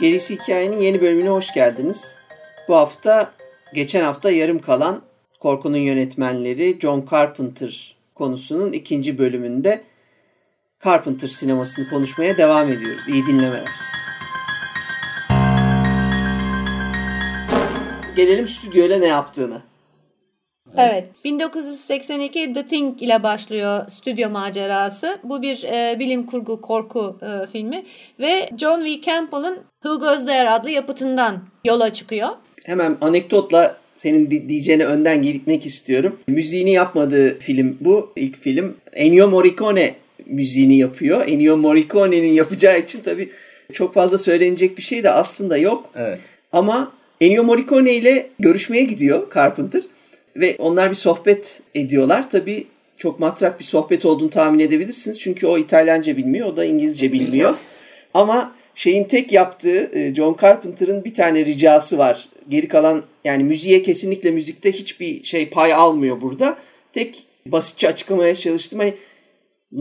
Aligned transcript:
Gerisi 0.00 0.34
Hikayenin 0.34 0.80
yeni 0.80 1.00
bölümüne 1.00 1.28
hoş 1.28 1.54
geldiniz. 1.54 2.16
Bu 2.68 2.76
hafta 2.76 3.32
geçen 3.74 4.04
hafta 4.04 4.30
yarım 4.30 4.58
kalan 4.58 5.02
Korkunun 5.40 5.76
yönetmenleri 5.76 6.78
John 6.80 7.06
Carpenter 7.10 7.96
konusunun 8.14 8.72
ikinci 8.72 9.18
bölümünde 9.18 9.80
Carpenter 10.84 11.28
sinemasını 11.28 11.88
konuşmaya 11.90 12.38
devam 12.38 12.72
ediyoruz. 12.72 13.08
İyi 13.08 13.26
dinlemeler. 13.26 13.70
Gelelim 18.16 18.46
stüdyoyla 18.46 18.98
ne 18.98 19.06
yaptığını. 19.06 19.62
Evet. 20.78 21.04
1982 21.24 22.52
The 22.52 22.66
Thing 22.66 23.02
ile 23.02 23.22
başlıyor 23.22 23.90
stüdyo 23.90 24.30
macerası. 24.30 25.18
Bu 25.24 25.42
bir 25.42 25.64
e, 25.64 25.98
bilim 25.98 26.26
kurgu 26.26 26.60
korku 26.60 27.18
e, 27.22 27.46
filmi 27.46 27.84
ve 28.20 28.48
John 28.58 28.84
V. 28.84 29.00
Campbell'ın 29.00 29.58
Who 29.82 30.00
Goes 30.00 30.26
There 30.26 30.50
adlı 30.50 30.70
yapıtından 30.70 31.38
yola 31.64 31.92
çıkıyor. 31.92 32.28
Hemen 32.64 32.96
anekdotla 33.00 33.76
senin 33.94 34.48
diyeceğine 34.48 34.84
önden 34.84 35.22
gitmek 35.22 35.66
istiyorum. 35.66 36.20
Müziğini 36.26 36.72
yapmadığı 36.72 37.38
film 37.38 37.78
bu. 37.80 38.12
ilk 38.16 38.42
film. 38.42 38.76
Ennio 38.92 39.28
Morricone 39.28 39.94
müziğini 40.26 40.78
yapıyor. 40.78 41.28
Ennio 41.28 41.56
Morricone'nin 41.56 42.32
yapacağı 42.32 42.78
için 42.78 43.00
tabii 43.00 43.30
çok 43.72 43.94
fazla 43.94 44.18
söylenecek 44.18 44.76
bir 44.76 44.82
şey 44.82 45.04
de 45.04 45.10
aslında 45.10 45.56
yok. 45.56 45.90
Evet. 45.96 46.20
Ama 46.52 46.92
Ennio 47.20 47.44
Morricone 47.44 47.94
ile 47.94 48.30
görüşmeye 48.38 48.82
gidiyor 48.82 49.34
Carpenter. 49.34 49.82
Ve 50.36 50.56
onlar 50.58 50.90
bir 50.90 50.96
sohbet 50.96 51.60
ediyorlar. 51.74 52.30
Tabii 52.30 52.66
çok 52.96 53.20
matrak 53.20 53.60
bir 53.60 53.64
sohbet 53.64 54.04
olduğunu 54.04 54.30
tahmin 54.30 54.58
edebilirsiniz. 54.58 55.20
Çünkü 55.20 55.46
o 55.46 55.58
İtalyanca 55.58 56.16
bilmiyor, 56.16 56.48
o 56.48 56.56
da 56.56 56.64
İngilizce 56.64 57.12
bilmiyor. 57.12 57.54
Ama 58.14 58.54
şeyin 58.74 59.04
tek 59.04 59.32
yaptığı 59.32 59.90
e, 59.98 60.14
John 60.14 60.36
Carpenter'ın 60.40 61.04
bir 61.04 61.14
tane 61.14 61.44
ricası 61.44 61.98
var. 61.98 62.28
Geri 62.48 62.68
kalan 62.68 63.02
yani 63.24 63.44
müziğe 63.44 63.82
kesinlikle 63.82 64.30
müzikte 64.30 64.72
hiçbir 64.72 65.24
şey 65.24 65.48
pay 65.48 65.72
almıyor 65.72 66.20
burada. 66.20 66.56
Tek 66.92 67.26
basitçe 67.46 67.88
açıklamaya 67.88 68.34
çalıştım. 68.34 68.78
Hani 68.78 68.94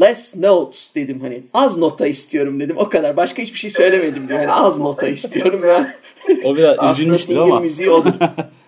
less 0.02 0.36
notes 0.36 0.96
dedim 0.96 1.20
hani 1.22 1.42
az 1.54 1.78
nota 1.78 2.08
istiyorum 2.08 2.60
dedim 2.60 2.78
o 2.78 2.90
kadar 2.90 3.18
başka 3.18 3.42
hiçbir 3.42 3.60
şey 3.60 3.70
söylemedim. 3.70 4.24
Yani 4.30 4.52
az 4.52 4.80
nota 4.80 5.08
istiyorum 5.08 5.62
ben. 5.64 5.94
O 6.44 6.56
biraz 6.58 7.00
üzülmüştür 7.00 7.36
ama. 7.36 7.60
müziği 7.60 7.90
olur. 7.90 8.14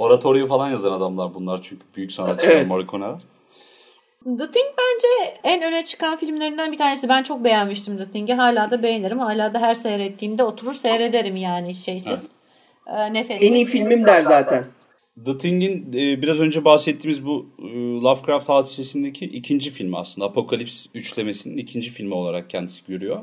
Oratoryo 0.00 0.46
falan 0.46 0.70
yazan 0.70 0.92
adamlar 0.92 1.34
bunlar 1.34 1.62
çünkü 1.62 1.82
büyük 1.96 2.12
sanatçılar 2.12 2.52
evet. 2.52 2.66
Morricone'ler. 2.66 3.14
The 4.24 4.50
Thing 4.50 4.66
bence 4.78 5.34
en 5.44 5.62
öne 5.62 5.84
çıkan 5.84 6.16
filmlerinden 6.16 6.72
bir 6.72 6.76
tanesi. 6.78 7.08
Ben 7.08 7.22
çok 7.22 7.44
beğenmiştim 7.44 7.98
The 7.98 8.10
Thing'i. 8.10 8.34
Hala 8.34 8.70
da 8.70 8.82
beğenirim. 8.82 9.18
Hala 9.18 9.54
da 9.54 9.58
her 9.60 9.74
seyrettiğimde 9.74 10.44
oturur 10.44 10.72
seyrederim 10.72 11.36
yani 11.36 11.74
şeysiz. 11.74 12.28
Evet. 12.86 12.98
E, 12.98 13.12
nefessiz. 13.12 13.48
En 13.48 13.52
iyi 13.52 13.64
filmim 13.64 14.06
der 14.06 14.22
zaten. 14.22 14.64
The 15.24 15.38
Thing'in 15.38 15.92
e, 15.92 16.22
biraz 16.22 16.40
önce 16.40 16.64
bahsettiğimiz 16.64 17.26
bu 17.26 17.46
e, 17.58 17.72
Lovecraft 18.02 18.48
hadisesindeki 18.48 19.24
ikinci 19.24 19.70
filmi 19.70 19.98
aslında. 19.98 20.26
Apokalips 20.26 20.86
üçlemesinin 20.94 21.56
ikinci 21.56 21.90
filmi 21.90 22.14
olarak 22.14 22.50
kendisi 22.50 22.82
görüyor. 22.88 23.20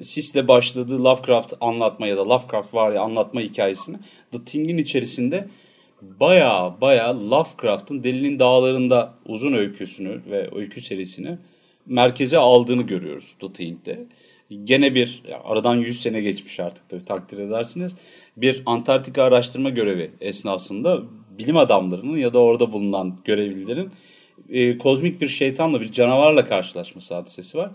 Sis'le 0.00 0.48
başladığı 0.48 1.04
Lovecraft 1.04 1.52
anlatma 1.60 2.06
ya 2.06 2.16
da 2.16 2.28
Lovecraft 2.28 2.74
var 2.74 2.92
ya 2.92 3.00
anlatma 3.00 3.40
hikayesini 3.40 3.96
The 4.32 4.44
Thing'in 4.44 4.78
içerisinde 4.78 5.48
baya 6.02 6.76
baya 6.80 7.30
Lovecraft'ın 7.30 8.04
Delinin 8.04 8.38
Dağları'nda 8.38 9.14
uzun 9.26 9.52
öyküsünü 9.52 10.20
ve 10.30 10.48
öykü 10.54 10.80
serisini 10.80 11.38
merkeze 11.86 12.38
aldığını 12.38 12.82
görüyoruz 12.82 13.34
The 13.40 13.52
Thing'de. 13.52 14.06
Gene 14.64 14.94
bir 14.94 15.22
aradan 15.44 15.74
100 15.76 16.00
sene 16.00 16.20
geçmiş 16.20 16.60
artık 16.60 16.88
tabii 16.88 17.04
takdir 17.04 17.38
edersiniz. 17.38 17.96
Bir 18.36 18.62
Antarktika 18.66 19.22
araştırma 19.22 19.70
görevi 19.70 20.10
esnasında 20.20 21.02
bilim 21.38 21.56
adamlarının 21.56 22.16
ya 22.16 22.34
da 22.34 22.38
orada 22.38 22.72
bulunan 22.72 23.18
görevlilerin 23.24 23.90
e, 24.48 24.78
kozmik 24.78 25.20
bir 25.20 25.28
şeytanla 25.28 25.80
bir 25.80 25.92
canavarla 25.92 26.44
karşılaşması 26.44 27.14
hadisesi 27.14 27.58
var. 27.58 27.70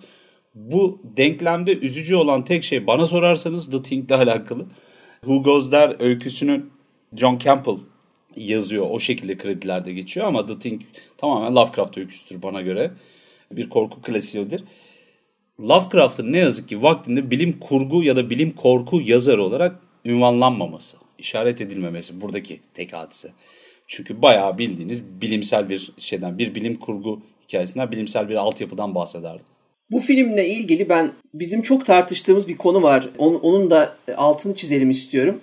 Bu 0.56 1.02
denklemde 1.18 1.78
üzücü 1.78 2.16
olan 2.16 2.46
tek 2.46 2.64
şey 2.64 2.88
bana 2.88 3.08
sorarsanız 3.08 3.70
The 3.70 3.82
Thing'le 3.82 4.12
alakalı. 4.12 4.66
Who 5.22 5.44
Goes 5.44 5.70
There 5.70 5.96
öyküsünün 6.00 6.70
John 7.16 7.38
Campbell 7.38 7.78
yazıyor. 8.38 8.88
O 8.90 9.00
şekilde 9.00 9.38
kredilerde 9.38 9.94
geçiyor 9.94 10.28
ama 10.28 10.46
The 10.46 10.60
Thing 10.60 10.82
tamamen 11.18 11.56
Lovecraft 11.56 11.98
öyküsüdür 11.98 12.42
bana 12.42 12.62
göre. 12.62 12.92
Bir 13.52 13.70
korku 13.70 14.02
klasiğidir. 14.02 14.64
Lovecraft'ın 15.60 16.34
ne 16.34 16.38
yazık 16.38 16.70
ki 16.70 16.84
vaktinde 16.84 17.32
bilim 17.32 17.60
kurgu 17.60 18.04
ya 18.04 18.16
da 18.16 18.30
bilim 18.30 18.52
korku 18.52 19.02
yazarı 19.02 19.44
olarak 19.44 19.80
ünvanlanmaması, 20.06 20.98
işaret 21.18 21.62
edilmemesi 21.62 22.22
buradaki 22.22 22.60
tek 22.74 22.94
hadise. 22.94 23.32
Çünkü 23.88 24.22
bayağı 24.22 24.58
bildiğiniz 24.58 25.04
bilimsel 25.22 25.70
bir 25.70 25.92
şeyden, 25.98 26.38
bir 26.38 26.56
bilim 26.56 26.76
kurgu 26.76 27.22
hikayesinden, 27.48 27.92
bilimsel 27.92 28.30
bir 28.30 28.36
altyapıdan 28.36 28.96
bahsederdi. 28.96 29.44
Bu 29.92 30.00
filmle 30.00 30.50
ilgili 30.50 30.90
ben 30.90 31.12
bizim 31.34 31.62
çok 31.62 31.86
tartıştığımız 31.86 32.48
bir 32.48 32.58
konu 32.58 32.84
var. 32.84 33.10
Onun, 33.18 33.40
onun 33.40 33.72
da 33.72 33.96
altını 34.16 34.56
çizelim 34.56 34.90
istiyorum. 34.90 35.42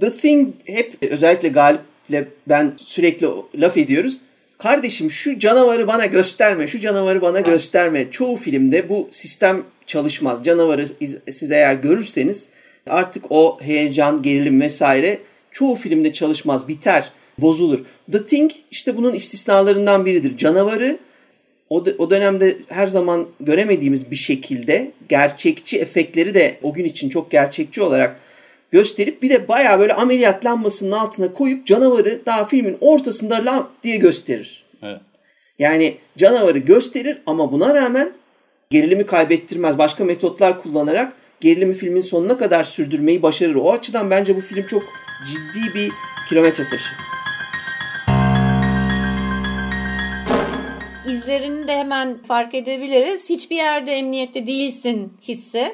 The 0.00 0.10
Thing 0.10 0.54
hep 0.64 0.96
özellikle 1.10 1.48
Galip'le 1.48 2.28
ben 2.48 2.72
sürekli 2.76 3.26
laf 3.54 3.76
ediyoruz. 3.76 4.20
Kardeşim 4.58 5.10
şu 5.10 5.38
canavarı 5.38 5.86
bana 5.86 6.06
gösterme, 6.06 6.68
şu 6.68 6.80
canavarı 6.80 7.22
bana 7.22 7.40
gösterme. 7.40 8.10
Çoğu 8.10 8.36
filmde 8.36 8.88
bu 8.88 9.08
sistem 9.10 9.62
çalışmaz. 9.86 10.44
Canavarı 10.44 10.86
siz 11.32 11.50
eğer 11.50 11.74
görürseniz 11.74 12.48
artık 12.86 13.24
o 13.30 13.58
heyecan, 13.60 14.22
gerilim 14.22 14.60
vesaire 14.60 15.18
çoğu 15.50 15.76
filmde 15.76 16.12
çalışmaz, 16.12 16.68
biter, 16.68 17.12
bozulur. 17.38 17.84
The 18.12 18.26
Thing 18.26 18.50
işte 18.70 18.96
bunun 18.96 19.14
istisnalarından 19.14 20.06
biridir. 20.06 20.36
Canavarı 20.36 20.98
o, 21.70 21.84
o 21.98 22.10
dönemde 22.10 22.56
her 22.68 22.86
zaman 22.86 23.28
göremediğimiz 23.40 24.10
bir 24.10 24.16
şekilde 24.16 24.92
gerçekçi 25.08 25.78
efektleri 25.78 26.34
de 26.34 26.56
o 26.62 26.72
gün 26.72 26.84
için 26.84 27.08
çok 27.08 27.30
gerçekçi 27.30 27.82
olarak 27.82 28.16
gösterip 28.72 29.22
bir 29.22 29.30
de 29.30 29.48
baya 29.48 29.80
böyle 29.80 29.94
ameliyat 29.94 30.44
lambasının 30.44 30.92
altına 30.92 31.32
koyup 31.32 31.66
canavarı 31.66 32.26
daha 32.26 32.44
filmin 32.44 32.76
ortasında 32.80 33.44
lamp 33.44 33.82
diye 33.82 33.96
gösterir. 33.96 34.64
Evet. 34.82 35.00
Yani 35.58 35.96
canavarı 36.18 36.58
gösterir 36.58 37.22
ama 37.26 37.52
buna 37.52 37.74
rağmen 37.74 38.12
gerilimi 38.70 39.06
kaybettirmez. 39.06 39.78
Başka 39.78 40.04
metotlar 40.04 40.62
kullanarak 40.62 41.12
gerilimi 41.40 41.74
filmin 41.74 42.00
sonuna 42.00 42.36
kadar 42.36 42.64
sürdürmeyi 42.64 43.22
başarır. 43.22 43.54
O 43.54 43.72
açıdan 43.72 44.10
bence 44.10 44.36
bu 44.36 44.40
film 44.40 44.66
çok 44.66 44.82
ciddi 45.26 45.74
bir 45.74 45.90
kilometre 46.28 46.68
taşı. 46.68 46.94
İzlerini 51.06 51.68
de 51.68 51.76
hemen 51.76 52.22
fark 52.22 52.54
edebiliriz. 52.54 53.30
Hiçbir 53.30 53.56
yerde 53.56 53.92
emniyette 53.92 54.46
değilsin 54.46 55.12
hissi. 55.22 55.72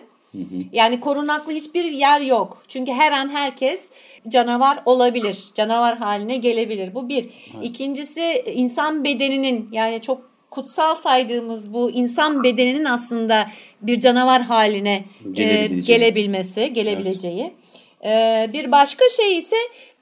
Yani 0.73 1.01
korunaklı 1.01 1.53
hiçbir 1.53 1.85
yer 1.85 2.21
yok. 2.21 2.63
Çünkü 2.69 2.93
her 2.93 3.13
an 3.13 3.29
herkes 3.29 3.89
canavar 4.29 4.79
olabilir. 4.87 5.45
Canavar 5.55 5.97
haline 5.99 6.37
gelebilir. 6.37 6.95
Bu 6.95 7.09
bir. 7.09 7.25
Evet. 7.25 7.65
İkincisi 7.65 8.43
insan 8.55 9.05
bedeninin 9.05 9.69
yani 9.73 10.01
çok 10.03 10.31
kutsal 10.51 10.95
saydığımız 10.95 11.75
bu 11.75 11.91
insan 11.91 12.45
bedeninin 12.45 12.85
aslında 12.85 13.47
bir 13.83 14.01
canavar 14.01 14.43
haline 14.43 15.05
e, 15.37 15.67
gelebilmesi, 15.67 16.73
gelebileceği. 16.73 17.53
Evet. 18.01 18.49
E, 18.49 18.53
bir 18.53 18.73
başka 18.73 19.05
şey 19.09 19.39
ise 19.39 19.57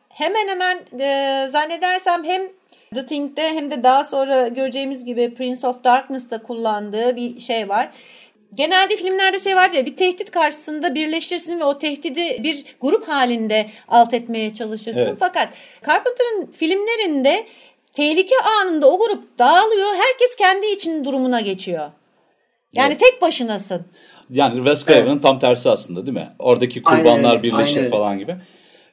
hemen 0.08 0.48
hemen 0.48 0.78
e, 1.00 1.48
zannedersem 1.48 2.24
hem 2.24 2.42
The 2.94 3.06
Thing'de 3.06 3.48
hem 3.48 3.70
de 3.70 3.82
daha 3.82 4.04
sonra 4.04 4.48
göreceğimiz 4.48 5.04
gibi 5.04 5.34
Prince 5.34 5.66
of 5.66 5.84
Darkness'ta 5.84 6.42
kullandığı 6.42 7.16
bir 7.16 7.40
şey 7.40 7.68
var. 7.68 7.90
Genelde 8.56 8.96
filmlerde 8.96 9.38
şey 9.38 9.56
var 9.56 9.70
ya 9.70 9.86
bir 9.86 9.96
tehdit 9.96 10.30
karşısında 10.30 10.94
birleşirsin 10.94 11.60
ve 11.60 11.64
o 11.64 11.78
tehdidi 11.78 12.42
bir 12.42 12.64
grup 12.80 13.08
halinde 13.08 13.66
alt 13.88 14.14
etmeye 14.14 14.54
çalışırsın. 14.54 15.00
Evet. 15.00 15.16
Fakat 15.20 15.48
Carpenter'ın 15.86 16.52
filmlerinde 16.52 17.46
tehlike 17.92 18.34
anında 18.60 18.90
o 18.90 18.98
grup 18.98 19.38
dağılıyor. 19.38 19.88
Herkes 19.88 20.36
kendi 20.38 20.66
için 20.66 21.04
durumuna 21.04 21.40
geçiyor. 21.40 21.90
Yani 22.74 22.88
evet. 22.88 23.00
tek 23.00 23.22
başınasın. 23.22 23.86
Yani 24.30 24.56
Wes 24.56 24.86
Craven'ın 24.86 25.12
evet. 25.12 25.22
tam 25.22 25.38
tersi 25.38 25.70
aslında 25.70 26.06
değil 26.06 26.18
mi? 26.18 26.28
Oradaki 26.38 26.82
kurbanlar 26.82 27.30
aynen, 27.30 27.42
birleşir 27.42 27.76
aynen. 27.76 27.90
falan 27.90 28.18
gibi. 28.18 28.36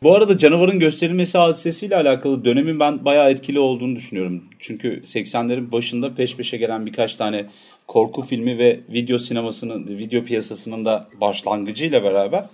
Bu 0.04 0.16
arada 0.16 0.38
canavarın 0.38 0.80
gösterilmesi 0.80 1.38
hadisesiyle 1.38 1.96
alakalı 1.96 2.46
dönemin 2.46 2.80
ben 2.80 3.06
bayağı 3.06 3.32
etkili 3.32 3.60
olduğunu 3.60 3.96
düşünüyorum. 3.96 4.44
Çünkü 4.60 5.02
80'lerin 5.02 5.72
başında 5.72 6.16
peş 6.16 6.38
peşe 6.38 6.58
gelen 6.58 6.86
birkaç 6.86 7.16
tane 7.16 7.46
korku 7.88 8.22
filmi 8.22 8.58
ve 8.58 8.80
video 8.90 9.18
sinemasının, 9.18 9.88
video 9.88 10.24
piyasasının 10.24 10.86
da 10.86 11.08
başlangıcıyla 11.22 12.04
beraber 12.04 12.46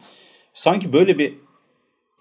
sanki 0.53 0.93
böyle 0.93 1.17
bir 1.17 1.33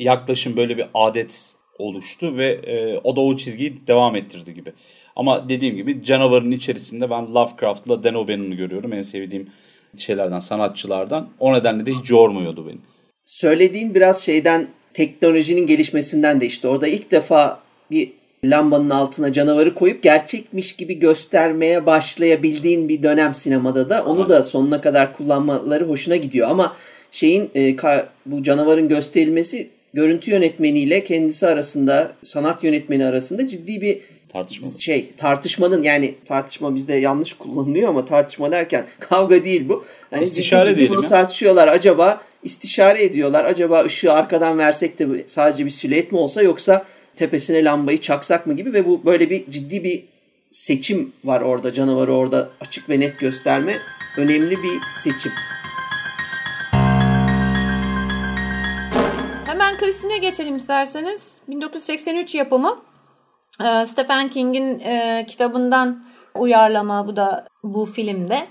yaklaşım, 0.00 0.56
böyle 0.56 0.76
bir 0.76 0.86
adet 0.94 1.54
oluştu 1.78 2.36
ve 2.36 2.46
e, 2.46 3.00
o 3.04 3.16
da 3.16 3.20
o 3.20 3.36
çizgiyi 3.36 3.86
devam 3.86 4.16
ettirdi 4.16 4.54
gibi. 4.54 4.72
Ama 5.16 5.48
dediğim 5.48 5.76
gibi 5.76 6.04
canavarın 6.04 6.50
içerisinde 6.50 7.10
ben 7.10 7.34
Lovecraft'la 7.34 8.02
Dan 8.02 8.14
O'Bannon'u 8.14 8.56
görüyorum. 8.56 8.92
En 8.92 9.02
sevdiğim 9.02 9.50
şeylerden, 9.96 10.40
sanatçılardan. 10.40 11.28
O 11.38 11.54
nedenle 11.54 11.86
de 11.86 11.92
hiç 11.92 12.10
yormuyordu 12.10 12.66
beni. 12.68 12.78
söylediğin 13.24 13.94
biraz 13.94 14.22
şeyden 14.22 14.77
teknolojinin 14.94 15.66
gelişmesinden 15.66 16.40
de 16.40 16.46
işte 16.46 16.68
orada 16.68 16.86
ilk 16.86 17.10
defa 17.10 17.60
bir 17.90 18.12
lambanın 18.44 18.90
altına 18.90 19.32
canavarı 19.32 19.74
koyup 19.74 20.02
gerçekmiş 20.02 20.76
gibi 20.76 20.98
göstermeye 20.98 21.86
başlayabildiğin 21.86 22.88
bir 22.88 23.02
dönem 23.02 23.34
sinemada 23.34 23.90
da. 23.90 24.04
Onu 24.04 24.28
da 24.28 24.42
sonuna 24.42 24.80
kadar 24.80 25.12
kullanmaları 25.12 25.84
hoşuna 25.84 26.16
gidiyor. 26.16 26.48
Ama 26.48 26.76
şeyin 27.12 27.50
e, 27.54 27.76
ka, 27.76 28.08
bu 28.26 28.42
canavarın 28.42 28.88
gösterilmesi 28.88 29.68
görüntü 29.94 30.30
yönetmeniyle 30.30 31.04
kendisi 31.04 31.46
arasında 31.46 32.12
sanat 32.22 32.64
yönetmeni 32.64 33.04
arasında 33.04 33.46
ciddi 33.46 33.80
bir 33.80 33.98
tartışma 34.28 34.68
şey 34.78 35.12
tartışmanın 35.16 35.82
yani 35.82 36.14
tartışma 36.24 36.74
bizde 36.74 36.94
yanlış 36.94 37.32
kullanılıyor 37.32 37.88
ama 37.88 38.04
tartışma 38.04 38.52
derken 38.52 38.86
kavga 39.00 39.44
değil 39.44 39.68
bu. 39.68 39.84
Yani 40.12 40.22
istişare 40.22 40.70
ciddi 40.70 40.80
ciddi 40.80 40.90
bunu 40.90 41.02
ya. 41.02 41.08
tartışıyorlar. 41.08 41.68
Acaba 41.68 42.20
istişare 42.42 43.04
ediyorlar. 43.04 43.44
Acaba 43.44 43.84
ışığı 43.84 44.12
arkadan 44.12 44.58
versek 44.58 44.98
de 44.98 45.24
sadece 45.26 45.64
bir 45.64 45.70
silüet 45.70 46.12
mi 46.12 46.18
olsa 46.18 46.42
yoksa 46.42 46.84
tepesine 47.16 47.64
lambayı 47.64 48.00
çaksak 48.00 48.46
mı 48.46 48.56
gibi 48.56 48.72
ve 48.72 48.86
bu 48.86 49.04
böyle 49.04 49.30
bir 49.30 49.50
ciddi 49.50 49.84
bir 49.84 50.04
seçim 50.50 51.12
var 51.24 51.40
orada. 51.40 51.72
Canavarı 51.72 52.12
orada 52.12 52.50
açık 52.60 52.88
ve 52.88 53.00
net 53.00 53.18
gösterme 53.18 53.78
önemli 54.16 54.62
bir 54.62 54.80
seçim. 55.02 55.32
Hemen 59.46 59.78
Christine'e 59.78 60.18
geçelim 60.18 60.56
isterseniz. 60.56 61.40
1983 61.48 62.34
yapımı. 62.34 62.78
Ee, 63.64 63.86
Stephen 63.86 64.28
King'in 64.28 64.80
e, 64.80 65.26
kitabından 65.28 66.04
uyarlama 66.34 67.06
bu 67.06 67.16
da 67.16 67.46
bu 67.62 67.86
filmde. 67.86 68.46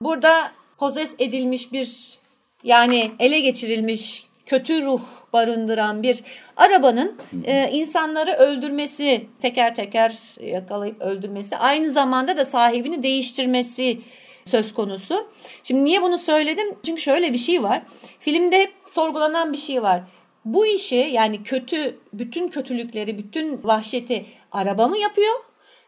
Burada 0.00 0.52
pozes 0.78 1.16
edilmiş 1.18 1.72
bir 1.72 2.18
yani 2.64 3.10
ele 3.18 3.40
geçirilmiş 3.40 4.26
kötü 4.46 4.84
ruh 4.84 5.00
barındıran 5.32 6.02
bir 6.02 6.22
arabanın 6.56 7.16
e, 7.44 7.70
insanları 7.70 8.32
öldürmesi, 8.32 9.26
teker 9.42 9.74
teker 9.74 10.18
yakalayıp 10.40 11.02
öldürmesi, 11.02 11.56
aynı 11.56 11.90
zamanda 11.90 12.36
da 12.36 12.44
sahibini 12.44 13.02
değiştirmesi 13.02 14.00
söz 14.44 14.74
konusu. 14.74 15.28
Şimdi 15.62 15.84
niye 15.84 16.02
bunu 16.02 16.18
söyledim? 16.18 16.74
Çünkü 16.86 17.02
şöyle 17.02 17.32
bir 17.32 17.38
şey 17.38 17.62
var. 17.62 17.82
Filmde 18.18 18.60
hep 18.60 18.72
sorgulanan 18.88 19.52
bir 19.52 19.58
şey 19.58 19.82
var. 19.82 20.02
Bu 20.44 20.66
işi 20.66 20.96
yani 20.96 21.42
kötü, 21.42 21.98
bütün 22.12 22.48
kötülükleri, 22.48 23.18
bütün 23.18 23.60
vahşeti 23.64 24.26
araba 24.52 24.88
mı 24.88 24.98
yapıyor? 24.98 25.34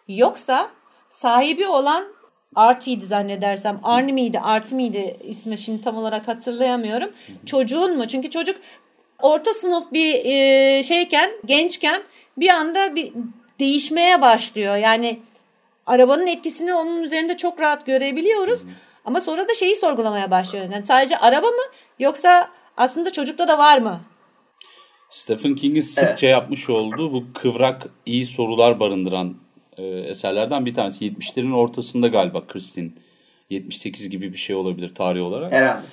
Yoksa 0.09 0.71
sahibi 1.09 1.67
olan 1.67 2.05
Artie'ydi 2.55 3.05
zannedersem. 3.05 3.81
Arnie 3.83 4.13
miydi, 4.13 4.41
Artie 4.41 4.77
miydi 4.77 5.17
ismi 5.25 5.59
şimdi 5.59 5.81
tam 5.81 5.97
olarak 5.97 6.29
hatırlayamıyorum. 6.29 7.13
Çocuğun 7.47 7.97
mu? 7.97 8.09
Çünkü 8.09 8.31
çocuk 8.31 8.57
orta 9.23 9.55
sınıf 9.55 9.93
bir 9.93 10.25
e, 10.25 10.83
şeyken, 10.83 11.31
gençken 11.45 12.03
bir 12.37 12.49
anda 12.49 12.95
bir 12.95 13.13
değişmeye 13.59 14.23
başlıyor. 14.23 14.77
Yani 14.77 15.21
arabanın 15.87 16.27
etkisini 16.27 16.75
onun 16.75 17.03
üzerinde 17.03 17.37
çok 17.37 17.61
rahat 17.61 17.87
görebiliyoruz. 17.87 18.67
Ama 19.05 19.21
sonra 19.21 19.49
da 19.49 19.55
şeyi 19.55 19.77
sorgulamaya 19.77 20.31
başlıyor. 20.31 20.65
Yani 20.73 20.87
sadece 20.87 21.17
araba 21.19 21.47
mı 21.47 21.63
yoksa 21.99 22.49
aslında 22.77 23.11
çocukta 23.11 23.49
da 23.49 23.59
var 23.59 23.79
mı? 23.79 24.01
Stephen 25.15 25.55
King'in 25.55 25.81
sıkça 25.81 26.27
evet. 26.27 26.33
yapmış 26.33 26.71
olduğu 26.71 27.13
bu 27.13 27.25
kıvrak 27.35 27.89
iyi 28.07 28.27
sorular 28.27 28.81
barındıran 28.81 29.35
e, 29.77 29.83
eserlerden 29.85 30.67
bir 30.67 30.75
tanesi. 30.75 31.11
70'lerin 31.11 31.53
ortasında 31.53 32.09
galiba 32.09 32.47
Christine. 32.47 32.91
78 33.51 34.09
gibi 34.09 34.33
bir 34.33 34.39
şey 34.39 34.57
olabilir 34.57 34.95
tarih 34.95 35.23
olarak. 35.23 35.53
Herhalde. 35.53 35.87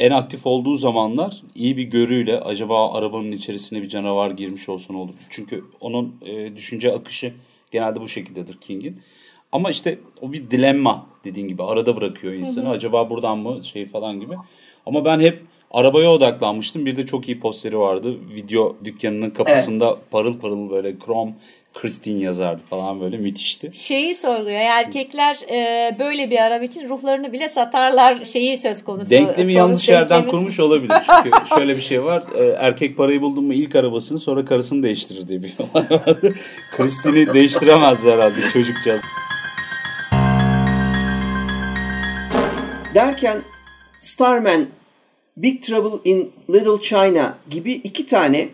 En 0.00 0.10
aktif 0.10 0.46
olduğu 0.46 0.76
zamanlar 0.76 1.42
iyi 1.54 1.76
bir 1.76 1.82
görüyle 1.82 2.40
acaba 2.40 2.92
arabanın 2.92 3.32
içerisine 3.32 3.82
bir 3.82 3.88
canavar 3.88 4.30
girmiş 4.30 4.68
olsa 4.68 4.92
ne 4.92 4.98
olur? 4.98 5.14
Çünkü 5.30 5.64
onun 5.80 6.14
e, 6.26 6.56
düşünce 6.56 6.92
akışı 6.92 7.32
genelde 7.70 8.00
bu 8.00 8.08
şekildedir 8.08 8.58
King'in. 8.60 9.00
Ama 9.52 9.70
işte 9.70 9.98
o 10.20 10.32
bir 10.32 10.50
dilemma 10.50 11.06
dediğin 11.24 11.48
gibi 11.48 11.62
arada 11.62 11.96
bırakıyor 11.96 12.32
insanı. 12.32 12.64
Hı 12.64 12.68
hı. 12.68 12.72
Acaba 12.72 13.10
buradan 13.10 13.38
mı 13.38 13.62
şey 13.62 13.86
falan 13.86 14.20
gibi. 14.20 14.34
Ama 14.86 15.04
ben 15.04 15.20
hep 15.20 15.42
arabaya 15.70 16.10
odaklanmıştım. 16.10 16.86
Bir 16.86 16.96
de 16.96 17.06
çok 17.06 17.28
iyi 17.28 17.40
posteri 17.40 17.78
vardı. 17.78 18.14
Video 18.34 18.76
dükkanının 18.84 19.30
kapısında 19.30 19.88
evet. 19.88 20.10
parıl 20.10 20.38
parıl 20.38 20.70
böyle 20.70 20.98
krom 20.98 21.34
Christine 21.74 22.22
yazardı 22.22 22.62
falan 22.70 23.00
böyle 23.00 23.16
müthişti. 23.16 23.70
Şeyi 23.72 24.14
sorguluyor. 24.14 24.60
Erkekler 24.60 25.38
e, 25.50 25.96
böyle 25.98 26.30
bir 26.30 26.38
araba 26.38 26.64
için 26.64 26.88
ruhlarını 26.88 27.32
bile 27.32 27.48
satarlar 27.48 28.24
şeyi 28.24 28.58
söz 28.58 28.84
konusu. 28.84 29.10
Denklemi 29.10 29.52
yanlış 29.52 29.88
yerden 29.88 30.10
denklemiz... 30.10 30.30
kurmuş 30.30 30.60
olabilir. 30.60 30.96
Çünkü 31.06 31.30
şöyle 31.56 31.76
bir 31.76 31.80
şey 31.80 32.04
var. 32.04 32.22
E, 32.34 32.44
erkek 32.44 32.96
parayı 32.96 33.22
buldun 33.22 33.44
mu 33.44 33.54
ilk 33.54 33.76
arabasını 33.76 34.18
sonra 34.18 34.44
karısını 34.44 34.82
değiştirir 34.82 35.28
diye 35.28 35.42
bir 35.42 35.54
olay 35.58 35.86
vardı. 35.90 36.34
Christine'i 36.76 37.34
değiştiremezler 37.34 38.12
herhalde 38.12 38.48
çocukcağız. 38.52 39.00
Derken 42.94 43.42
Starman, 43.96 44.66
Big 45.42 45.62
Trouble 45.62 46.10
in 46.10 46.32
Little 46.50 46.82
China 46.82 47.38
gibi 47.50 47.72
iki 47.72 48.06
tane 48.06 48.48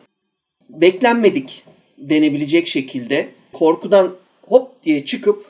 beklenmedik 0.68 1.64
denebilecek 1.98 2.66
şekilde 2.66 3.28
korkudan 3.52 4.14
hop 4.42 4.82
diye 4.82 5.04
çıkıp 5.04 5.44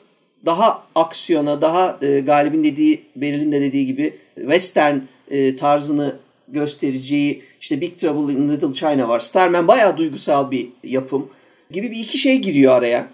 daha 0.45 0.83
aksiyona, 0.95 1.61
daha 1.61 1.99
e, 2.01 2.19
Galip'in 2.19 2.63
dediği, 2.63 3.03
Beril'in 3.15 3.51
de 3.51 3.61
dediği 3.61 3.85
gibi 3.85 4.17
western 4.35 4.97
e, 5.31 5.55
tarzını 5.55 6.15
göstereceği 6.47 7.43
işte 7.61 7.81
Big 7.81 7.97
Trouble 7.97 8.33
in 8.33 8.49
Little 8.49 8.73
China 8.73 9.09
var. 9.09 9.19
Starman 9.19 9.67
bayağı 9.67 9.97
duygusal 9.97 10.51
bir 10.51 10.67
yapım 10.83 11.29
gibi 11.71 11.91
bir 11.91 11.99
iki 11.99 12.17
şey 12.17 12.39
giriyor 12.39 12.73
araya. 12.73 13.07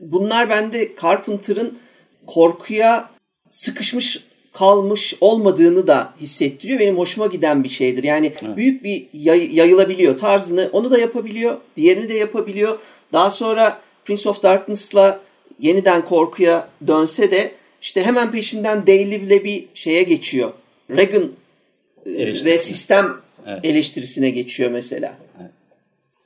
Bunlar 0.00 0.50
bende 0.50 0.92
Carpenter'ın 1.02 1.78
korkuya 2.26 3.10
sıkışmış 3.50 4.24
kalmış 4.54 5.14
olmadığını 5.20 5.86
da 5.86 6.14
hissettiriyor. 6.20 6.80
Benim 6.80 6.98
hoşuma 6.98 7.26
giden 7.26 7.64
bir 7.64 7.68
şeydir. 7.68 8.04
Yani 8.04 8.32
evet. 8.42 8.56
büyük 8.56 8.84
bir 8.84 9.06
yay, 9.12 9.56
yayılabiliyor 9.56 10.18
tarzını 10.18 10.70
onu 10.72 10.90
da 10.90 10.98
yapabiliyor. 10.98 11.56
Diğerini 11.76 12.08
de 12.08 12.14
yapabiliyor. 12.14 12.78
Daha 13.12 13.30
sonra 13.30 13.80
Prince 14.04 14.28
of 14.28 14.42
Darkness'la 14.42 15.20
yeniden 15.60 16.04
korkuya 16.04 16.68
dönse 16.86 17.30
de 17.30 17.54
işte 17.82 18.02
hemen 18.04 18.32
peşinden 18.32 18.86
Day 18.86 19.44
bir 19.44 19.64
şeye 19.74 20.02
geçiyor. 20.02 20.52
Reagan 20.90 21.32
e, 22.06 22.26
ve 22.26 22.58
sistem 22.58 23.16
evet. 23.46 23.64
eleştirisine 23.64 24.30
geçiyor 24.30 24.70
mesela. 24.70 25.16
Evet. 25.40 25.50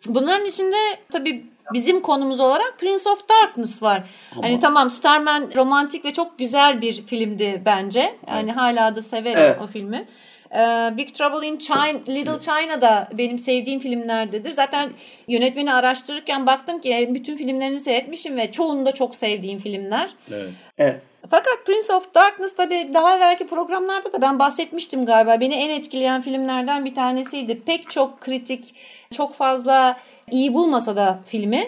Bunların 0.08 0.46
içinde 0.46 0.76
tabii 1.12 1.44
bizim 1.72 2.00
konumuz 2.02 2.40
olarak 2.40 2.74
Prince 2.78 3.10
of 3.10 3.28
Darkness 3.28 3.82
var. 3.82 4.02
Ama... 4.32 4.42
Hani 4.42 4.60
tamam 4.60 4.90
Starman 4.90 5.50
romantik 5.56 6.04
ve 6.04 6.12
çok 6.12 6.38
güzel 6.38 6.80
bir 6.80 7.06
filmdi 7.06 7.62
bence. 7.64 8.14
Yani 8.28 8.50
evet. 8.50 8.56
hala 8.56 8.96
da 8.96 9.02
severim 9.02 9.38
evet. 9.38 9.58
o 9.64 9.66
filmi. 9.66 10.06
Ee, 10.54 10.92
Big 10.96 11.14
Trouble 11.14 11.46
in 11.46 11.58
China, 11.58 11.98
Little 12.08 12.40
China 12.40 12.80
da 12.80 13.08
benim 13.12 13.38
sevdiğim 13.38 13.80
filmlerdedir. 13.80 14.50
Zaten 14.50 14.90
yönetmeni 15.28 15.72
araştırırken 15.72 16.46
baktım 16.46 16.80
ki 16.80 17.08
bütün 17.10 17.36
filmlerini 17.36 17.80
seyretmişim 17.80 18.36
ve 18.36 18.52
çoğunu 18.52 18.86
da 18.86 18.92
çok 18.92 19.14
sevdiğim 19.14 19.58
filmler. 19.58 20.10
Evet. 20.30 20.50
evet. 20.78 20.96
Fakat 21.30 21.66
Prince 21.66 21.92
of 21.92 22.14
Darkness 22.14 22.54
tabii 22.54 22.90
daha 22.94 23.20
belki 23.20 23.46
programlarda 23.46 24.12
da 24.12 24.22
ben 24.22 24.38
bahsetmiştim 24.38 25.06
galiba. 25.06 25.40
Beni 25.40 25.54
en 25.54 25.70
etkileyen 25.70 26.22
filmlerden 26.22 26.84
bir 26.84 26.94
tanesiydi. 26.94 27.60
Pek 27.60 27.90
çok 27.90 28.20
kritik, 28.20 28.74
çok 29.12 29.34
fazla 29.34 29.96
iyi 30.32 30.54
bulmasa 30.54 30.96
da 30.96 31.20
filmi 31.24 31.64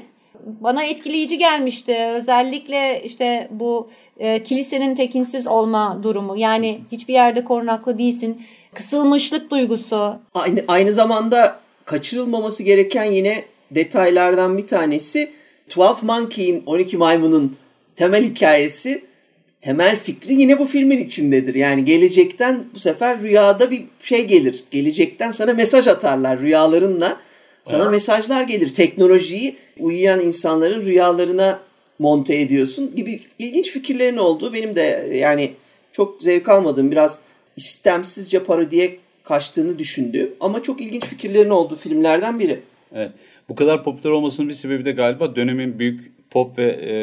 bana 0.60 0.84
etkileyici 0.84 1.38
gelmişti. 1.38 1.96
Özellikle 2.14 3.02
işte 3.04 3.48
bu 3.50 3.88
e, 4.18 4.42
kilisenin 4.42 4.94
tekinsiz 4.94 5.46
olma 5.46 6.00
durumu. 6.02 6.36
Yani 6.36 6.80
hiçbir 6.92 7.14
yerde 7.14 7.44
korunaklı 7.44 7.98
değilsin. 7.98 8.42
Kısılmışlık 8.74 9.50
duygusu. 9.50 10.18
Aynı, 10.34 10.64
aynı 10.68 10.92
zamanda 10.92 11.60
kaçırılmaması 11.84 12.62
gereken 12.62 13.04
yine 13.04 13.44
detaylardan 13.70 14.58
bir 14.58 14.66
tanesi 14.66 15.30
12 15.76 16.06
Monkey'in 16.06 16.62
12 16.66 16.96
maymunun 16.96 17.56
temel 17.96 18.24
hikayesi 18.24 19.02
temel 19.60 19.96
fikri 19.96 20.34
yine 20.34 20.58
bu 20.58 20.66
filmin 20.66 20.98
içindedir. 20.98 21.54
Yani 21.54 21.84
gelecekten 21.84 22.64
bu 22.74 22.78
sefer 22.78 23.22
rüyada 23.22 23.70
bir 23.70 23.84
şey 24.02 24.26
gelir. 24.26 24.64
Gelecekten 24.70 25.32
sana 25.32 25.52
mesaj 25.52 25.88
atarlar 25.88 26.40
rüyalarınla 26.40 27.16
sana 27.64 27.82
evet. 27.82 27.90
mesajlar 27.90 28.42
gelir. 28.42 28.74
Teknolojiyi 28.74 29.56
uyuyan 29.78 30.20
insanların 30.20 30.82
rüyalarına 30.82 31.60
monte 31.98 32.36
ediyorsun 32.36 32.94
gibi 32.96 33.20
ilginç 33.38 33.70
fikirlerin 33.70 34.16
olduğu 34.16 34.52
benim 34.52 34.76
de 34.76 35.10
yani 35.12 35.52
çok 35.92 36.22
zevk 36.22 36.48
almadığım 36.48 36.90
biraz 36.90 37.20
istemsizce 37.56 38.44
parodiye 38.44 38.98
kaçtığını 39.24 39.78
düşündüğüm 39.78 40.34
ama 40.40 40.62
çok 40.62 40.80
ilginç 40.80 41.04
fikirlerin 41.04 41.50
olduğu 41.50 41.76
filmlerden 41.76 42.38
biri. 42.38 42.60
Evet. 42.94 43.10
Bu 43.48 43.54
kadar 43.54 43.84
popüler 43.84 44.10
olmasının 44.10 44.48
bir 44.48 44.54
sebebi 44.54 44.84
de 44.84 44.92
galiba 44.92 45.36
dönemin 45.36 45.78
büyük 45.78 46.12
pop 46.30 46.58
ve 46.58 46.64
e, 46.64 46.94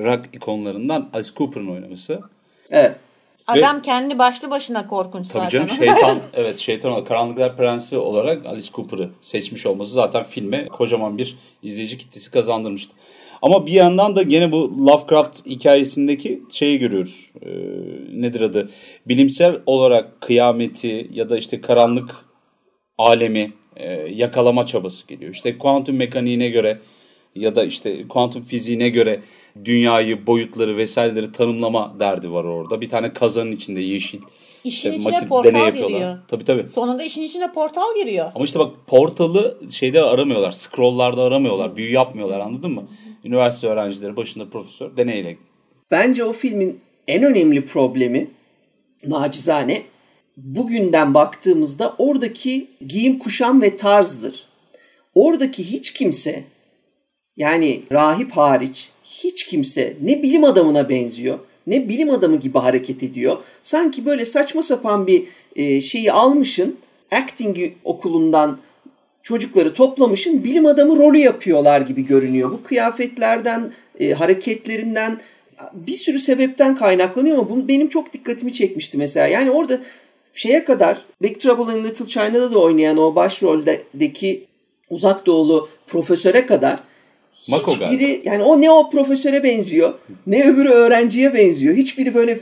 rock 0.00 0.20
ikonlarından 0.32 1.10
Alice 1.12 1.30
Cooper'ın 1.36 1.68
oynaması. 1.68 2.20
Evet. 2.70 2.92
Adam 3.50 3.78
Ve, 3.78 3.82
kendi 3.82 4.18
başlı 4.18 4.50
başına 4.50 4.86
korkunç 4.86 5.28
tabii 5.28 5.44
zaten. 5.44 5.66
Canım, 5.66 5.68
şeytan, 5.78 6.18
evet 6.34 6.58
şeytan 6.58 6.92
olarak 6.92 7.06
Karanlıklar 7.06 7.56
Prensi 7.56 7.98
olarak 7.98 8.46
Alice 8.46 8.68
Cooper'ı 8.72 9.10
seçmiş 9.20 9.66
olması 9.66 9.92
zaten 9.92 10.24
filme 10.24 10.68
kocaman 10.68 11.18
bir 11.18 11.36
izleyici 11.62 11.98
kitlesi 11.98 12.30
kazandırmıştı. 12.30 12.94
Ama 13.42 13.66
bir 13.66 13.72
yandan 13.72 14.16
da 14.16 14.22
gene 14.22 14.52
bu 14.52 14.86
Lovecraft 14.86 15.46
hikayesindeki 15.46 16.42
şeyi 16.50 16.78
görüyoruz. 16.78 17.30
Ee, 17.42 17.48
nedir 18.12 18.40
adı? 18.40 18.70
Bilimsel 19.08 19.60
olarak 19.66 20.20
kıyameti 20.20 21.08
ya 21.12 21.28
da 21.28 21.38
işte 21.38 21.60
karanlık 21.60 22.10
alemi 22.98 23.52
e, 23.76 23.92
yakalama 23.92 24.66
çabası 24.66 25.06
geliyor. 25.06 25.34
İşte 25.34 25.58
kuantum 25.58 25.96
mekaniğine 25.96 26.48
göre 26.48 26.78
ya 27.34 27.54
da 27.54 27.64
işte 27.64 28.08
kuantum 28.08 28.42
fiziğine 28.42 28.88
göre 28.88 29.20
dünyayı, 29.64 30.26
boyutları 30.26 30.76
vesaireleri 30.76 31.32
tanımlama 31.32 31.96
derdi 32.00 32.32
var 32.32 32.44
orada. 32.44 32.80
Bir 32.80 32.88
tane 32.88 33.12
kazanın 33.12 33.52
içinde 33.52 33.80
yeşil. 33.80 34.20
İşin 34.64 34.92
işte 34.92 35.10
içine 35.10 35.28
portal 35.28 35.74
giriyor. 35.74 36.18
Tabii 36.28 36.44
tabii. 36.44 36.68
Sonunda 36.68 37.02
işin 37.02 37.22
içine 37.22 37.52
portal 37.52 37.94
giriyor. 38.02 38.30
Ama 38.34 38.44
işte 38.44 38.58
bak 38.58 38.72
portalı 38.86 39.58
şeyde 39.70 40.02
aramıyorlar. 40.02 40.52
Scrolllarda 40.52 41.22
aramıyorlar. 41.22 41.76
Büyü 41.76 41.92
yapmıyorlar 41.92 42.40
anladın 42.40 42.70
mı? 42.70 42.88
Üniversite 43.24 43.66
öğrencileri 43.66 44.16
başında 44.16 44.50
profesör 44.50 44.96
deneyle. 44.96 45.36
Bence 45.90 46.24
o 46.24 46.32
filmin 46.32 46.80
en 47.08 47.22
önemli 47.22 47.66
problemi 47.66 48.30
nacizane 49.06 49.82
bugünden 50.36 51.14
baktığımızda 51.14 51.94
oradaki 51.98 52.66
giyim 52.86 53.18
kuşam 53.18 53.62
ve 53.62 53.76
tarzdır. 53.76 54.46
Oradaki 55.14 55.72
hiç 55.72 55.92
kimse 55.92 56.44
yani 57.40 57.82
rahip 57.92 58.32
hariç 58.32 58.88
hiç 59.04 59.46
kimse 59.46 59.96
ne 60.02 60.22
bilim 60.22 60.44
adamına 60.44 60.88
benziyor 60.88 61.38
ne 61.66 61.88
bilim 61.88 62.10
adamı 62.10 62.36
gibi 62.36 62.58
hareket 62.58 63.02
ediyor. 63.02 63.36
Sanki 63.62 64.06
böyle 64.06 64.24
saçma 64.24 64.62
sapan 64.62 65.06
bir 65.06 65.24
e, 65.56 65.80
şeyi 65.80 66.12
almışın 66.12 66.76
acting 67.10 67.58
okulundan 67.84 68.58
çocukları 69.22 69.74
toplamışın 69.74 70.44
bilim 70.44 70.66
adamı 70.66 70.98
rolü 70.98 71.18
yapıyorlar 71.18 71.80
gibi 71.80 72.06
görünüyor. 72.06 72.50
Bu 72.50 72.62
kıyafetlerden, 72.62 73.72
e, 74.00 74.12
hareketlerinden 74.12 75.20
bir 75.72 75.92
sürü 75.92 76.18
sebepten 76.18 76.76
kaynaklanıyor 76.76 77.38
ama 77.38 77.50
bu 77.50 77.68
benim 77.68 77.88
çok 77.88 78.12
dikkatimi 78.12 78.52
çekmişti 78.52 78.98
mesela. 78.98 79.26
Yani 79.26 79.50
orada 79.50 79.80
şeye 80.34 80.64
kadar 80.64 80.98
Big 81.22 81.38
Trouble 81.38 81.78
in 81.78 81.84
Little 81.84 82.06
China'da 82.06 82.52
da 82.52 82.58
oynayan 82.58 82.98
o 82.98 83.14
başroldeki 83.14 84.46
uzak 84.90 85.26
doğulu 85.26 85.68
profesöre 85.86 86.46
kadar 86.46 86.89
Mako 87.48 87.72
hiçbiri 87.72 88.22
yani 88.24 88.42
o 88.42 88.60
ne 88.60 88.70
o 88.70 88.90
profesöre 88.90 89.42
benziyor 89.42 89.94
ne 90.26 90.50
öbürü 90.50 90.68
öğrenciye 90.68 91.34
benziyor. 91.34 91.74
Hiçbiri 91.74 92.14
böyle 92.14 92.40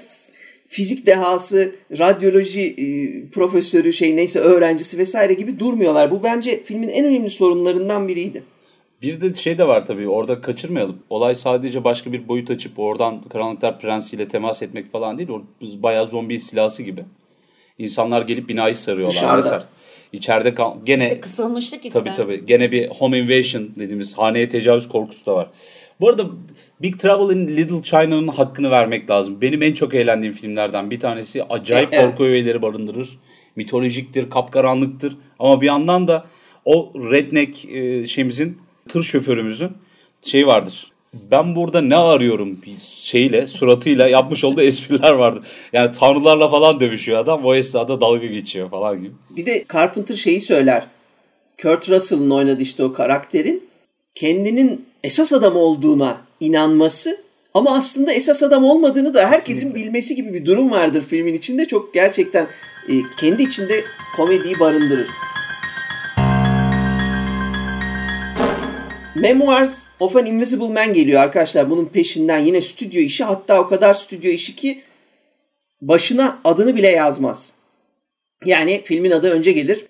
fizik 0.68 1.06
dehası, 1.06 1.74
radyoloji 1.98 2.60
e, 2.62 2.84
profesörü 3.30 3.92
şey 3.92 4.16
neyse 4.16 4.40
öğrencisi 4.40 4.98
vesaire 4.98 5.34
gibi 5.34 5.58
durmuyorlar. 5.58 6.10
Bu 6.10 6.22
bence 6.22 6.62
filmin 6.64 6.88
en 6.88 7.04
önemli 7.04 7.30
sorunlarından 7.30 8.08
biriydi. 8.08 8.42
Bir 9.02 9.20
de 9.20 9.34
şey 9.34 9.58
de 9.58 9.68
var 9.68 9.86
tabii 9.86 10.08
orada 10.08 10.40
kaçırmayalım. 10.40 10.98
Olay 11.10 11.34
sadece 11.34 11.84
başka 11.84 12.12
bir 12.12 12.28
boyut 12.28 12.50
açıp 12.50 12.78
oradan 12.78 13.22
Karanlıklar 13.22 13.80
Prensi 13.80 14.16
ile 14.16 14.28
temas 14.28 14.62
etmek 14.62 14.92
falan 14.92 15.18
değil. 15.18 15.28
O 15.28 15.42
bayağı 15.62 16.06
zombi 16.06 16.34
istilası 16.34 16.82
gibi. 16.82 17.04
İnsanlar 17.78 18.22
gelip 18.22 18.48
binayı 18.48 18.76
sarıyorlar. 18.76 19.14
Dışarıda. 19.16 19.36
Mesela. 19.36 19.68
İçeride 20.12 20.54
kal 20.54 20.76
gene 20.84 21.04
işte 21.04 21.20
kısılmışlık 21.20 21.86
ise. 21.86 21.98
Tabii 21.98 22.14
tabii. 22.16 22.44
Gene 22.44 22.72
bir 22.72 22.88
home 22.88 23.18
invasion 23.18 23.70
dediğimiz 23.78 24.18
haneye 24.18 24.48
tecavüz 24.48 24.88
korkusu 24.88 25.26
da 25.26 25.34
var. 25.34 25.50
Bu 26.00 26.08
arada 26.08 26.26
Big 26.82 26.98
Trouble 26.98 27.34
in 27.34 27.56
Little 27.56 27.82
China'nın 27.82 28.28
hakkını 28.28 28.70
vermek 28.70 29.10
lazım. 29.10 29.40
Benim 29.40 29.62
en 29.62 29.72
çok 29.72 29.94
eğlendiğim 29.94 30.34
filmlerden 30.34 30.90
bir 30.90 31.00
tanesi. 31.00 31.44
Acayip 31.44 31.88
evet. 31.92 32.04
korku 32.04 32.24
öğeleri 32.24 32.62
barındırır. 32.62 33.18
Mitolojiktir, 33.56 34.30
kapkaranlıktır. 34.30 35.16
Ama 35.38 35.60
bir 35.60 35.66
yandan 35.66 36.08
da 36.08 36.26
o 36.64 36.92
redneck 36.94 37.64
e, 37.64 38.06
şeyimizin, 38.06 38.58
tır 38.88 39.02
şoförümüzün 39.02 39.70
şey 40.22 40.46
vardır 40.46 40.92
ben 41.14 41.56
burada 41.56 41.80
ne 41.80 41.96
arıyorum 41.96 42.58
şeyle 42.82 43.46
suratıyla 43.46 44.08
yapmış 44.08 44.44
olduğu 44.44 44.62
espriler 44.62 45.12
vardı. 45.12 45.42
Yani 45.72 45.92
tanrılarla 45.92 46.50
falan 46.50 46.80
dövüşüyor 46.80 47.18
adam 47.18 47.44
o 47.44 47.54
esnada 47.54 48.00
dalga 48.00 48.26
geçiyor 48.26 48.70
falan 48.70 49.02
gibi. 49.02 49.12
Bir 49.30 49.46
de 49.46 49.64
Carpenter 49.72 50.14
şeyi 50.14 50.40
söyler. 50.40 50.86
Kurt 51.62 51.90
Russell'ın 51.90 52.30
oynadığı 52.30 52.62
işte 52.62 52.84
o 52.84 52.92
karakterin 52.92 53.68
kendinin 54.14 54.86
esas 55.04 55.32
adam 55.32 55.56
olduğuna 55.56 56.20
inanması 56.40 57.20
ama 57.54 57.76
aslında 57.76 58.12
esas 58.12 58.42
adam 58.42 58.64
olmadığını 58.64 59.14
da 59.14 59.30
herkesin 59.30 59.52
Kesinlikle. 59.52 59.80
bilmesi 59.80 60.14
gibi 60.14 60.34
bir 60.34 60.46
durum 60.46 60.70
vardır 60.70 61.04
filmin 61.08 61.34
içinde. 61.34 61.64
Çok 61.64 61.94
gerçekten 61.94 62.46
e, 62.88 62.92
kendi 63.20 63.42
içinde 63.42 63.84
komediyi 64.16 64.60
barındırır. 64.60 65.08
Memoirs 69.20 69.86
of 70.00 70.16
an 70.16 70.26
Invisible 70.26 70.68
Man 70.68 70.92
geliyor 70.92 71.20
arkadaşlar. 71.20 71.70
Bunun 71.70 71.86
peşinden 71.86 72.38
yine 72.38 72.60
stüdyo 72.60 73.00
işi. 73.00 73.24
Hatta 73.24 73.60
o 73.60 73.66
kadar 73.66 73.94
stüdyo 73.94 74.30
işi 74.30 74.56
ki 74.56 74.80
başına 75.82 76.38
adını 76.44 76.76
bile 76.76 76.88
yazmaz. 76.88 77.52
Yani 78.44 78.82
filmin 78.84 79.10
adı 79.10 79.30
önce 79.30 79.52
gelir. 79.52 79.86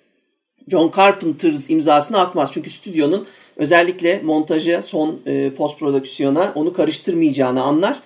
John 0.69 0.93
Carpenter's 0.97 1.71
imzasını 1.71 2.21
atmaz. 2.21 2.51
Çünkü 2.53 2.71
stüdyonun 2.71 3.27
özellikle 3.57 4.21
montaja, 4.25 4.83
son 4.83 5.21
e, 5.27 5.51
post 5.51 5.79
prodüksiyona 5.79 6.53
onu 6.55 6.73
karıştırmayacağını 6.73 7.63
anlar. 7.63 8.01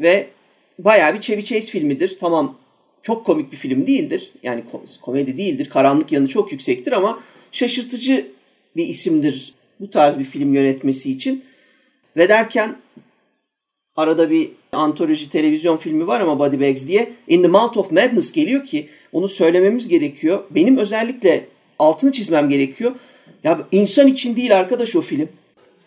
Ve 0.00 0.26
bayağı 0.78 1.14
bir 1.14 1.20
Chevy 1.20 1.42
Chase 1.42 1.70
filmidir. 1.70 2.16
Tamam 2.20 2.58
çok 3.02 3.26
komik 3.26 3.52
bir 3.52 3.56
film 3.56 3.86
değildir. 3.86 4.32
Yani 4.42 4.64
komedi 5.02 5.36
değildir. 5.36 5.68
Karanlık 5.70 6.12
yanı 6.12 6.28
çok 6.28 6.52
yüksektir 6.52 6.92
ama 6.92 7.20
şaşırtıcı 7.52 8.26
bir 8.76 8.86
isimdir 8.86 9.54
bu 9.80 9.90
tarz 9.90 10.18
bir 10.18 10.24
film 10.24 10.54
yönetmesi 10.54 11.10
için. 11.10 11.44
Ve 12.16 12.28
derken 12.28 12.76
arada 13.96 14.30
bir 14.30 14.50
antoloji 14.72 15.30
televizyon 15.30 15.76
filmi 15.76 16.06
var 16.06 16.20
ama 16.20 16.38
Body 16.38 16.60
Bags 16.60 16.86
diye 16.86 17.12
In 17.28 17.42
the 17.42 17.48
Mouth 17.48 17.76
of 17.76 17.92
Madness 17.92 18.32
geliyor 18.32 18.64
ki 18.64 18.88
onu 19.12 19.28
söylememiz 19.28 19.88
gerekiyor. 19.88 20.44
Benim 20.50 20.76
özellikle 20.76 21.46
altını 21.78 22.12
çizmem 22.12 22.48
gerekiyor. 22.48 22.92
Ya 23.44 23.60
insan 23.72 24.06
için 24.06 24.36
değil 24.36 24.56
arkadaş 24.56 24.96
o 24.96 25.00
film. 25.00 25.28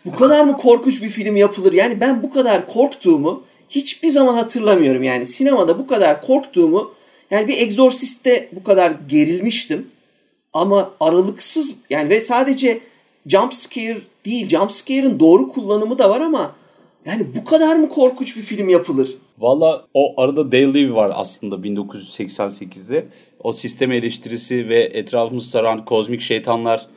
Bu 0.06 0.16
kadar 0.16 0.44
mı 0.44 0.58
korkunç 0.58 1.02
bir 1.02 1.10
film 1.10 1.36
yapılır? 1.36 1.74
Yani 1.74 2.02
ben 2.02 2.24
bu 2.24 2.32
kadar 2.32 2.68
korktuğumu 2.68 3.44
hiçbir 3.70 4.10
zaman 4.10 4.34
hatırlamıyorum. 4.34 5.04
Yani 5.04 5.26
sinemada 5.26 5.80
bu 5.80 5.88
kadar 5.88 6.22
korktuğumu 6.22 6.94
yani 7.32 7.48
bir 7.48 7.58
Exorcist'te 7.58 8.50
bu 8.52 8.64
kadar 8.64 8.94
gerilmiştim. 9.10 9.88
Ama 10.54 10.94
aralıksız 11.00 11.76
yani 11.90 12.10
ve 12.10 12.22
sadece 12.22 12.80
jump 13.28 13.54
scare 13.54 13.98
değil. 14.26 14.50
Jump 14.50 14.72
scare'ın 14.72 15.20
doğru 15.20 15.48
kullanımı 15.48 15.98
da 15.98 16.10
var 16.10 16.22
ama 16.22 16.56
yani 17.06 17.28
bu 17.36 17.46
kadar 17.46 17.76
mı 17.76 17.90
korkunç 17.90 18.38
bir 18.38 18.42
film 18.42 18.70
yapılır? 18.70 19.10
Valla 19.40 19.86
o 19.94 20.22
arada 20.22 20.52
Dale 20.52 20.74
Levy 20.74 20.94
var 20.94 21.12
aslında 21.16 21.56
1988'de. 21.56 23.06
O 23.44 23.54
sistem 23.54 23.92
eleştirisi 23.92 24.70
ve 24.70 24.84
etrafımız 24.84 25.50
saran 25.50 25.86
kozmik 25.86 26.22
şeytanlar 26.22 26.88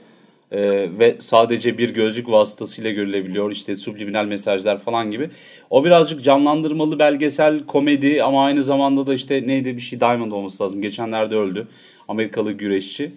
e, 0.53 0.61
ve 0.99 1.17
sadece 1.19 1.79
bir 1.79 1.95
gözlük 1.95 2.31
vasıtasıyla 2.31 2.91
görülebiliyor. 2.91 3.51
İşte 3.51 3.77
subliminal 3.77 4.25
mesajlar 4.25 4.79
falan 4.79 5.11
gibi. 5.11 5.31
O 5.71 5.85
birazcık 5.85 6.25
canlandırmalı 6.25 6.99
belgesel 6.99 7.67
komedi 7.67 8.23
ama 8.23 8.45
aynı 8.45 8.63
zamanda 8.63 9.07
da 9.07 9.15
işte 9.15 9.47
neydi 9.47 9.77
bir 9.77 9.81
şey 9.81 10.01
Diamond 10.01 10.33
olması 10.33 10.63
lazım. 10.63 10.83
Geçenlerde 10.83 11.37
öldü. 11.37 11.69
Amerikalı 12.09 12.53
güreşçi 12.53 13.13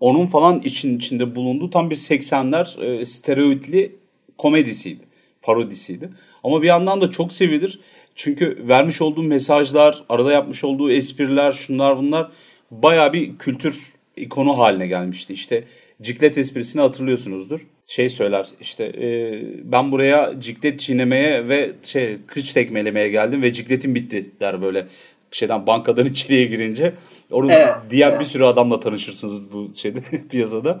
onun 0.00 0.26
falan 0.26 0.60
için 0.60 0.96
içinde 0.96 1.34
bulunduğu 1.34 1.70
tam 1.70 1.90
bir 1.90 1.96
80'ler 1.96 2.84
e, 2.84 3.04
stereotipli 3.04 3.96
komedisiydi. 4.38 5.04
Parodisiydi. 5.42 6.10
Ama 6.44 6.62
bir 6.62 6.66
yandan 6.66 7.00
da 7.00 7.10
çok 7.10 7.32
sevilir. 7.32 7.80
Çünkü 8.14 8.58
vermiş 8.68 9.02
olduğu 9.02 9.22
mesajlar, 9.22 10.04
arada 10.08 10.32
yapmış 10.32 10.64
olduğu 10.64 10.90
espriler, 10.90 11.52
şunlar 11.52 11.98
bunlar 11.98 12.30
baya 12.70 13.12
bir 13.12 13.38
kültür 13.38 13.92
ikonu 14.16 14.58
haline 14.58 14.86
gelmişti. 14.86 15.32
İşte 15.32 15.64
ciklet 16.02 16.38
esprisini 16.38 16.82
hatırlıyorsunuzdur. 16.82 17.60
Şey 17.86 18.10
söyler 18.10 18.46
işte 18.60 18.84
e, 18.84 19.40
ben 19.72 19.92
buraya 19.92 20.40
ciklet 20.40 20.80
çiğnemeye 20.80 21.48
ve 21.48 21.70
şey 21.82 22.16
kıç 22.26 22.52
tekmelemeye 22.52 23.08
geldim 23.08 23.42
ve 23.42 23.52
cikletim 23.52 23.94
bitti 23.94 24.30
der 24.40 24.62
böyle 24.62 24.86
şeyden 25.30 25.66
bankadan 25.66 26.06
içeriye 26.06 26.46
girince. 26.46 26.92
Orada 27.30 27.52
evet, 27.52 27.74
diğer 27.90 28.10
evet. 28.10 28.20
bir 28.20 28.24
sürü 28.24 28.44
adamla 28.44 28.80
tanışırsınız 28.80 29.52
bu 29.52 29.74
şeyde 29.74 30.00
piyasada. 30.30 30.80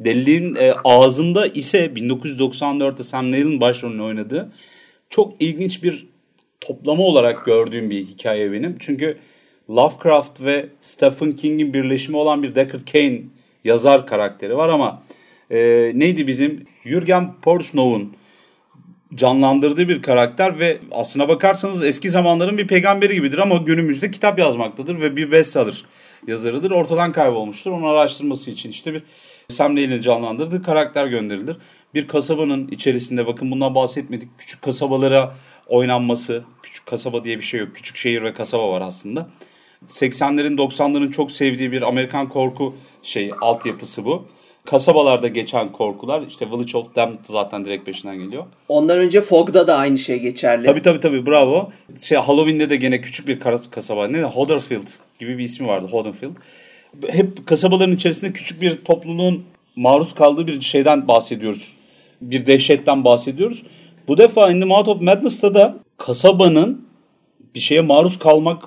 Deliliğin 0.00 0.54
e, 0.54 0.74
ağzında 0.84 1.46
ise 1.46 1.86
1994'te 1.86 3.02
Sam 3.02 3.32
Neill'in 3.32 3.60
başrolünü 3.60 4.02
oynadığı 4.02 4.52
çok 5.10 5.34
ilginç 5.40 5.82
bir 5.82 6.06
toplama 6.60 7.02
olarak 7.02 7.44
gördüğüm 7.44 7.90
bir 7.90 8.06
hikaye 8.06 8.52
benim. 8.52 8.76
Çünkü 8.78 9.18
Lovecraft 9.70 10.40
ve 10.40 10.66
Stephen 10.80 11.32
King'in 11.36 11.74
birleşimi 11.74 12.16
olan 12.16 12.42
bir 12.42 12.54
Deckard 12.54 12.80
Kane 12.92 13.20
yazar 13.64 14.06
karakteri 14.06 14.56
var 14.56 14.68
ama 14.68 15.02
e, 15.50 15.92
neydi 15.94 16.26
bizim 16.26 16.64
Jürgen 16.84 17.34
Porschnow'un 17.42 18.12
canlandırdığı 19.14 19.88
bir 19.88 20.02
karakter 20.02 20.58
ve 20.58 20.78
aslına 20.90 21.28
bakarsanız 21.28 21.82
eski 21.82 22.10
zamanların 22.10 22.58
bir 22.58 22.66
peygamberi 22.66 23.14
gibidir 23.14 23.38
ama 23.38 23.56
günümüzde 23.56 24.10
kitap 24.10 24.38
yazmaktadır 24.38 25.00
ve 25.00 25.16
bir 25.16 25.32
bestseller 25.32 25.84
yazarıdır. 26.26 26.70
Ortadan 26.70 27.12
kaybolmuştur. 27.12 27.70
Onu 27.70 27.86
araştırması 27.86 28.50
için 28.50 28.70
işte 28.70 28.94
bir 28.94 29.02
Sam 29.48 29.76
Neill'in 29.76 30.00
canlandırdığı 30.00 30.62
karakter 30.62 31.06
gönderilir. 31.06 31.56
Bir 31.94 32.08
kasabanın 32.08 32.68
içerisinde 32.68 33.26
bakın 33.26 33.50
bundan 33.50 33.74
bahsetmedik. 33.74 34.28
Küçük 34.38 34.62
kasabalara 34.62 35.34
oynanması. 35.66 36.44
Küçük 36.62 36.86
kasaba 36.86 37.24
diye 37.24 37.38
bir 37.38 37.42
şey 37.42 37.60
yok. 37.60 37.74
Küçük 37.74 37.96
şehir 37.96 38.22
ve 38.22 38.32
kasaba 38.32 38.70
var 38.72 38.80
aslında. 38.80 39.28
80'lerin 39.86 40.56
90'ların 40.56 41.10
çok 41.10 41.32
sevdiği 41.32 41.72
bir 41.72 41.82
Amerikan 41.82 42.28
korku 42.28 42.74
şey 43.02 43.30
altyapısı 43.40 44.04
bu. 44.04 44.26
Kasabalarda 44.68 45.28
geçen 45.28 45.72
korkular 45.72 46.22
işte 46.28 46.46
Village 46.46 46.78
of 46.78 46.96
Damned 46.96 47.18
zaten 47.22 47.64
direkt 47.64 47.86
peşinden 47.86 48.18
geliyor. 48.18 48.44
Ondan 48.68 48.98
önce 48.98 49.20
Fog'da 49.20 49.66
da 49.66 49.76
aynı 49.76 49.98
şey 49.98 50.18
geçerli. 50.18 50.66
Tabii 50.66 50.82
tabii 50.82 51.00
tabii 51.00 51.26
bravo. 51.26 51.70
Şey 52.02 52.18
Halloween'de 52.18 52.70
de 52.70 52.76
gene 52.76 53.00
küçük 53.00 53.28
bir 53.28 53.40
kasaba. 53.70 54.08
Ne? 54.08 54.22
Hodderfield 54.22 54.88
gibi 55.18 55.38
bir 55.38 55.44
ismi 55.44 55.66
vardı. 55.66 55.86
Hodderfield. 55.90 56.30
Hep 57.08 57.46
kasabaların 57.46 57.94
içerisinde 57.94 58.32
küçük 58.32 58.62
bir 58.62 58.76
topluluğun 58.84 59.44
maruz 59.76 60.14
kaldığı 60.14 60.46
bir 60.46 60.60
şeyden 60.60 61.08
bahsediyoruz. 61.08 61.72
Bir 62.20 62.46
dehşetten 62.46 63.04
bahsediyoruz. 63.04 63.62
Bu 64.08 64.18
defa 64.18 64.50
In 64.50 64.60
the 64.60 64.66
Mouth 64.66 64.88
of 64.88 65.00
Madness'ta 65.00 65.54
da 65.54 65.78
kasabanın 65.96 66.88
bir 67.54 67.60
şeye 67.60 67.80
maruz 67.80 68.18
kalmak 68.18 68.64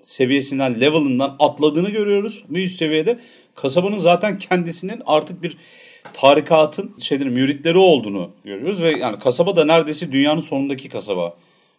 seviyesinden, 0.00 0.80
level'ından 0.80 1.36
atladığını 1.38 1.90
görüyoruz. 1.90 2.44
Bir 2.48 2.64
üst 2.64 2.76
seviyede 2.76 3.18
kasabanın 3.56 3.98
zaten 3.98 4.38
kendisinin 4.38 5.02
artık 5.06 5.42
bir 5.42 5.56
tarikatın 6.12 6.94
şeydir, 6.98 7.26
müritleri 7.26 7.78
olduğunu 7.78 8.30
görüyoruz. 8.44 8.82
Ve 8.82 8.90
yani 8.90 9.18
kasaba 9.18 9.56
da 9.56 9.64
neredeyse 9.64 10.12
dünyanın 10.12 10.40
sonundaki 10.40 10.88
kasaba 10.88 11.34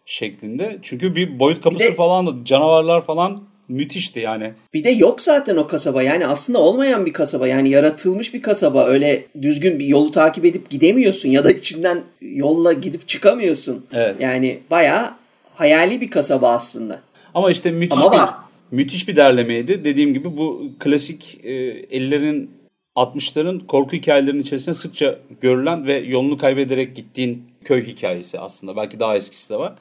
şeklinde. 0.06 0.78
Çünkü 0.82 1.16
bir 1.16 1.38
boyut 1.38 1.60
kapısı 1.60 1.84
bir 1.84 1.90
de, 1.90 1.94
falan 1.94 2.26
da 2.26 2.44
canavarlar 2.44 3.04
falan 3.04 3.42
müthişti 3.68 4.20
yani. 4.20 4.52
Bir 4.74 4.84
de 4.84 4.90
yok 4.90 5.20
zaten 5.22 5.56
o 5.56 5.66
kasaba 5.66 6.02
yani 6.02 6.26
aslında 6.26 6.58
olmayan 6.58 7.06
bir 7.06 7.12
kasaba 7.12 7.46
yani 7.46 7.68
yaratılmış 7.68 8.34
bir 8.34 8.42
kasaba 8.42 8.86
öyle 8.86 9.26
düzgün 9.42 9.78
bir 9.78 9.86
yolu 9.86 10.12
takip 10.12 10.44
edip 10.44 10.70
gidemiyorsun 10.70 11.28
ya 11.28 11.44
da 11.44 11.50
içinden 11.50 12.02
yolla 12.20 12.72
gidip 12.72 13.08
çıkamıyorsun. 13.08 13.86
Evet. 13.92 14.16
Yani 14.20 14.60
bayağı 14.70 15.14
hayali 15.54 16.00
bir 16.00 16.10
kasaba 16.10 16.48
aslında. 16.48 17.00
Ama 17.34 17.50
işte 17.50 17.70
müthiş 17.70 17.98
Ama 18.02 18.12
bir 18.12 18.18
var. 18.18 18.34
Müthiş 18.70 19.08
bir 19.08 19.16
derlemeydi. 19.16 19.84
Dediğim 19.84 20.14
gibi 20.14 20.36
bu 20.36 20.70
klasik 20.78 21.40
e, 21.44 21.50
50'lerin 21.82 22.48
60'ların 22.96 23.66
korku 23.66 23.92
hikayelerinin 23.92 24.42
içerisinde 24.42 24.74
sıkça 24.74 25.18
görülen 25.40 25.86
ve 25.86 25.98
yolunu 25.98 26.38
kaybederek 26.38 26.96
gittiğin 26.96 27.44
köy 27.64 27.86
hikayesi 27.86 28.38
aslında. 28.40 28.76
Belki 28.76 29.00
daha 29.00 29.16
eskisi 29.16 29.50
de 29.50 29.56
var. 29.56 29.74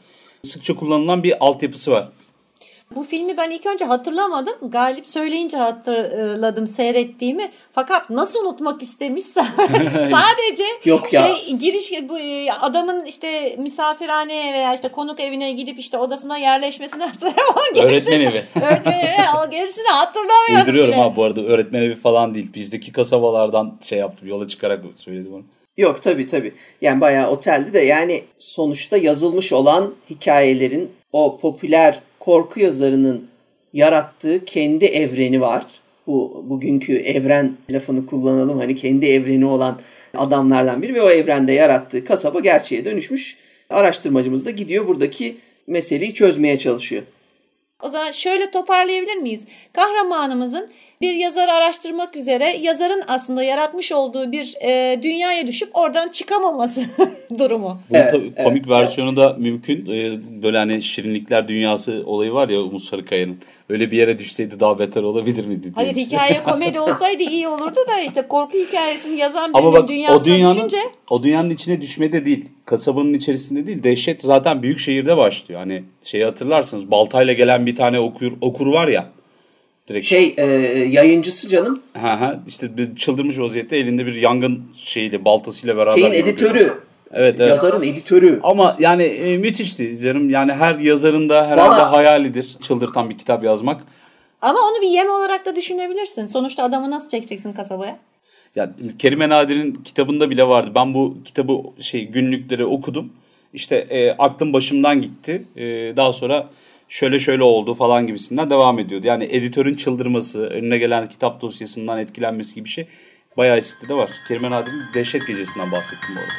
Sıkça 0.44 0.76
kullanılan 0.76 1.24
bir 1.24 1.46
altyapısı 1.46 1.92
var. 1.92 2.10
Bu 2.96 3.04
filmi 3.04 3.38
ben 3.38 3.50
ilk 3.50 3.66
önce 3.66 3.86
hatırlamadım. 3.86 4.54
Galip 4.62 5.10
söyleyince 5.10 5.58
hatırladım 5.58 6.68
seyrettiğimi. 6.68 7.52
Fakat 7.74 8.10
nasıl 8.10 8.46
unutmak 8.46 8.82
istemişsem 8.82 9.48
sadece 9.94 10.64
Yok 10.86 11.14
ya. 11.14 11.24
şey 11.28 11.54
giriş 11.56 11.92
bu 12.10 12.20
e, 12.20 12.52
adamın 12.52 13.06
işte 13.06 13.56
misafirhaneye 13.60 14.54
veya 14.54 14.74
işte 14.74 14.88
konuk 14.88 15.20
evine 15.20 15.52
gidip 15.52 15.80
işte 15.80 15.98
odasına 15.98 16.38
yerleşmesini 16.38 17.04
hatırlamam. 17.04 17.64
Öğretmen 17.76 18.22
evi. 18.22 18.44
öğretmen 18.62 19.00
evi. 19.00 19.52
Gerisini 19.52 19.88
hatırlamıyorum. 19.88 20.56
Uyduruyorum 20.68 20.92
bile. 20.94 21.02
ha 21.02 21.16
bu 21.16 21.24
arada 21.24 21.42
öğretmen 21.42 21.82
evi 21.82 21.96
falan 21.96 22.36
değil. 22.36 22.54
Bizdeki 22.54 22.92
kasabalardan 22.92 23.78
şey 23.82 24.00
yaptım 24.00 24.28
yola 24.28 24.48
çıkarak 24.48 24.84
söyledim 24.96 25.34
onu. 25.34 25.44
Yok 25.78 26.04
tabii 26.04 26.28
tabii. 26.28 26.54
Yani 26.82 27.02
bayağı 27.02 27.30
oteldi 27.30 27.74
de 27.74 27.80
yani 27.80 28.24
sonuçta 28.40 28.98
yazılmış 28.98 29.54
olan 29.54 29.94
hikayelerin 30.10 30.92
o 31.14 31.38
popüler 31.40 32.00
korku 32.28 32.60
yazarının 32.60 33.28
yarattığı 33.74 34.46
kendi 34.46 34.86
evreni 34.86 35.42
var. 35.42 35.66
Bu 36.08 36.46
bugünkü 36.50 36.98
evren 36.98 37.54
lafını 37.70 38.06
kullanalım. 38.06 38.58
Hani 38.58 38.76
kendi 38.76 39.06
evreni 39.06 39.46
olan 39.46 39.80
adamlardan 40.14 40.82
biri 40.82 40.94
ve 40.94 41.02
o 41.02 41.10
evrende 41.10 41.52
yarattığı 41.52 42.06
kasaba 42.06 42.40
gerçeğe 42.40 42.86
dönüşmüş. 42.86 43.38
Araştırmacımız 43.70 44.46
da 44.46 44.52
gidiyor 44.52 44.88
buradaki 44.88 45.38
meseleyi 45.68 46.14
çözmeye 46.14 46.60
çalışıyor. 46.60 47.04
O 47.84 47.90
zaman 47.90 48.12
şöyle 48.12 48.52
toparlayabilir 48.52 49.16
miyiz? 49.16 49.46
Kahramanımızın 49.74 50.70
bir 51.02 51.14
yazarı 51.14 51.52
araştırmak 51.52 52.16
üzere 52.16 52.58
yazarın 52.62 53.04
aslında 53.08 53.44
yaratmış 53.44 53.92
olduğu 53.92 54.32
bir 54.32 54.56
e, 54.62 55.00
dünyaya 55.04 55.48
düşüp 55.48 55.70
oradan 55.74 56.10
çıkamaması 56.10 56.82
durumu. 57.38 57.80
Bunun 57.90 58.00
evet, 58.00 58.12
tabii 58.12 58.34
evet, 58.36 58.44
komik 58.44 58.68
evet. 58.68 58.80
versiyonu 58.80 59.18
da 59.18 59.36
mümkün. 59.40 59.86
Ee, 59.86 60.20
böyle 60.44 60.58
hani 60.58 60.84
şirinlikler 60.84 61.48
dünyası 61.48 62.04
olayı 62.06 62.34
var 62.34 62.50
ya 62.50 62.62
Umut 62.62 62.84
Sarıkaya'nın. 62.84 63.38
Öyle 63.70 63.92
bir 63.92 63.98
yere 63.98 64.20
düşseydi 64.20 64.60
daha 64.60 64.80
beter 64.80 65.04
olabilir 65.04 65.46
miydi? 65.46 65.72
Hayır 65.76 65.96
hikaye 65.96 66.44
komedi 66.46 66.80
olsaydı 66.80 67.24
iyi 67.24 67.48
olurdu 67.48 67.80
da 67.88 68.02
işte 68.02 68.28
korku 68.28 68.58
hikayesini 68.58 69.20
yazan 69.20 69.54
birinin 69.54 69.68
Ama 69.68 69.74
bak, 69.74 69.90
dünyasına 69.90 70.34
o 70.34 70.36
dünyanın, 70.36 70.56
düşünce. 70.56 70.80
O 71.10 71.24
dünyanın 71.24 71.50
içine 71.50 71.82
düşmede 71.82 72.26
değil. 72.26 72.46
Kasabanın 72.68 73.14
içerisinde 73.14 73.68
değil. 73.68 73.84
Dehşet 73.84 74.22
zaten 74.22 74.64
büyük 74.64 74.80
şehirde 74.80 75.18
başlıyor. 75.18 75.60
Hani 75.60 75.84
şeyi 76.02 76.26
hatırlarsınız 76.26 76.92
baltayla 76.92 77.34
gelen 77.34 77.66
bir 77.66 77.76
tane 77.76 78.00
okur, 78.00 78.32
okur 78.42 78.68
var 78.68 78.88
ya. 78.88 79.10
Direkt. 79.88 80.06
Şey 80.06 80.36
e, 80.38 80.46
yayıncısı 80.92 81.50
canım. 81.50 81.82
Ha 81.94 82.22
ha 82.22 82.40
işte 82.48 82.78
bir 82.78 82.96
çıldırmış 82.96 83.40
vaziyette 83.40 83.78
elinde 83.78 84.06
bir 84.06 84.16
yangın 84.16 84.64
şeyiyle 84.76 85.26
baltasıyla 85.26 85.78
beraber. 85.78 86.02
Şeyin 86.02 86.14
editörü. 86.14 86.74
Evet, 87.14 87.36
evet. 87.40 87.50
Yazarın 87.50 87.82
editörü. 87.82 88.40
Ama 88.44 88.76
yani 88.80 89.04
e, 89.04 89.38
müthişti 89.38 90.00
canım. 90.00 90.30
Yani 90.30 90.54
her 90.54 90.76
yazarın 90.76 91.30
da 91.30 91.48
herhalde 91.48 91.70
Vallahi... 91.70 91.96
hayalidir 91.96 92.58
çıldırtan 92.62 93.10
bir 93.10 93.18
kitap 93.18 93.44
yazmak. 93.44 93.82
Ama 94.42 94.60
onu 94.60 94.82
bir 94.82 94.88
yem 94.88 95.10
olarak 95.10 95.46
da 95.46 95.56
düşünebilirsin. 95.56 96.28
Sonuçta 96.28 96.64
adamı 96.64 96.92
nasıl 96.92 97.10
çekeceksin 97.10 97.54
kasabaya? 97.54 98.00
Ya 98.58 98.70
Kerime 99.00 99.30
Nadir'in 99.30 99.74
kitabında 99.74 100.30
bile 100.30 100.48
vardı. 100.48 100.72
Ben 100.76 100.94
bu 100.94 101.18
kitabı 101.26 101.62
şey 101.80 102.08
günlükleri 102.08 102.66
okudum. 102.66 103.14
İşte 103.54 103.76
e, 103.76 104.12
aklım 104.12 104.54
başımdan 104.54 105.02
gitti. 105.02 105.44
E, 105.56 105.66
daha 105.96 106.14
sonra 106.14 106.50
şöyle 106.90 107.20
şöyle 107.20 107.44
oldu 107.44 107.74
falan 107.74 108.08
gibisinden 108.08 108.50
devam 108.50 108.80
ediyordu. 108.80 109.08
Yani 109.08 109.24
editörün 109.32 109.76
çıldırması, 109.76 110.46
önüne 110.46 110.78
gelen 110.78 111.10
kitap 111.10 111.42
dosyasından 111.42 112.00
etkilenmesi 112.00 112.56
gibi 112.56 112.66
bir 112.66 112.70
şey 112.70 112.88
bayağı 113.38 113.58
eskide 113.58 113.90
de 113.90 113.94
var. 113.94 114.10
Kerime 114.28 114.52
Nadir'in 114.52 114.84
Dehşet 114.94 115.28
Gecesi'nden 115.28 115.72
bahsettim 115.72 116.16
bu 116.16 116.20
arada. 116.20 116.34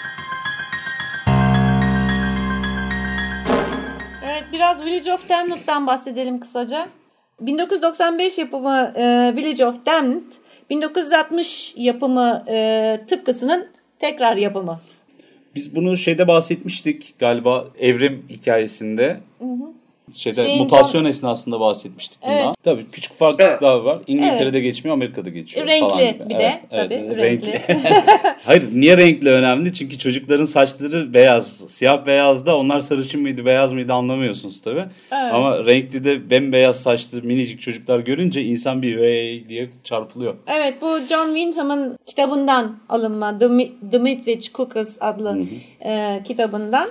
Evet 4.25 4.45
biraz 4.53 4.85
Village 4.85 5.13
of 5.13 5.29
Damned'dan 5.29 5.87
bahsedelim 5.87 6.41
kısaca. 6.41 6.87
1995 7.41 8.39
yapımı 8.39 8.93
e, 8.97 9.33
Village 9.37 9.67
of 9.67 9.87
Damned, 9.87 10.23
1960 10.71 11.75
yapımı 11.77 12.45
e, 12.49 13.01
tıpkısının 13.09 13.69
tekrar 13.99 14.37
yapımı. 14.37 14.81
Biz 15.55 15.75
bunu 15.75 15.97
şeyde 15.97 16.29
bahsetmiştik 16.29 17.15
galiba 17.19 17.69
evrim 17.79 18.25
hikayesinde. 18.29 19.21
Hı 19.39 19.45
hı 19.45 19.69
şeyde 20.15 20.43
Şeyin 20.43 20.63
mutasyon 20.63 21.03
can... 21.03 21.11
esnasında 21.11 21.61
bahsetmiştik 21.61 22.23
bundan. 22.23 22.37
Evet. 22.37 22.55
Tabii 22.65 22.87
küçük 22.93 23.13
farklılıklar 23.13 23.75
evet. 23.75 23.85
var. 23.85 23.99
İngiltere'de 24.07 24.59
evet. 24.59 24.63
geçmiyor, 24.63 24.95
Amerika'da 24.97 25.31
geçiyor 25.31 25.67
renkli 25.67 25.89
falan 25.89 26.13
gibi. 26.13 26.29
bir 26.29 26.35
evet, 26.35 26.41
de 26.41 26.63
evet, 26.71 26.91
tabii 26.91 27.17
renkli. 27.17 27.53
renkli. 27.53 27.63
Hayır, 28.45 28.65
niye 28.73 28.97
renkli 28.97 29.31
önemli? 29.31 29.75
Çünkü 29.75 29.99
çocukların 29.99 30.45
saçları 30.45 31.15
beyaz. 31.15 31.65
Siyah 31.69 32.07
beyaz 32.07 32.47
da 32.47 32.59
onlar 32.59 32.81
sarışın 32.81 33.21
mıydı, 33.21 33.47
beyaz 33.47 33.73
mıydı 33.73 33.93
anlamıyorsunuz 33.93 34.63
tabii. 34.63 34.85
Evet. 35.13 35.33
Ama 35.35 35.65
renkli 35.65 36.05
de 36.05 36.31
bembeyaz 36.31 36.83
saçlı 36.83 37.23
minicik 37.23 37.61
çocuklar 37.61 37.99
görünce 37.99 38.43
insan 38.43 38.83
bir 38.83 38.99
hey 38.99 39.49
diye 39.49 39.71
çarpılıyor. 39.85 40.35
Evet, 40.47 40.75
bu 40.83 40.99
John 41.09 41.27
Wyndham'ın 41.27 41.99
kitabından 42.07 42.79
alınma 42.89 43.39
The, 43.39 43.49
The 43.91 43.99
Midwich 43.99 44.53
Cookers 44.53 44.99
adlı 45.01 45.39
e, 45.85 46.23
kitabından. 46.25 46.89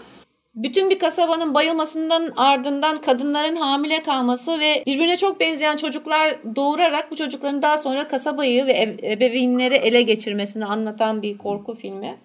Bütün 0.57 0.89
bir 0.89 0.99
kasabanın 0.99 1.53
bayılmasından 1.53 2.33
ardından 2.37 2.97
kadınların 2.97 3.55
hamile 3.55 4.03
kalması 4.03 4.59
ve 4.59 4.83
birbirine 4.85 5.17
çok 5.17 5.39
benzeyen 5.39 5.75
çocuklar 5.75 6.55
doğurarak 6.55 7.11
bu 7.11 7.15
çocukların 7.15 7.61
daha 7.61 7.77
sonra 7.77 8.07
kasabayı 8.07 8.65
ve 8.65 8.97
ebeveynleri 9.03 9.75
ele 9.75 10.01
geçirmesini 10.01 10.65
anlatan 10.65 11.21
bir 11.21 11.37
korku 11.37 11.75
filmi. 11.75 12.17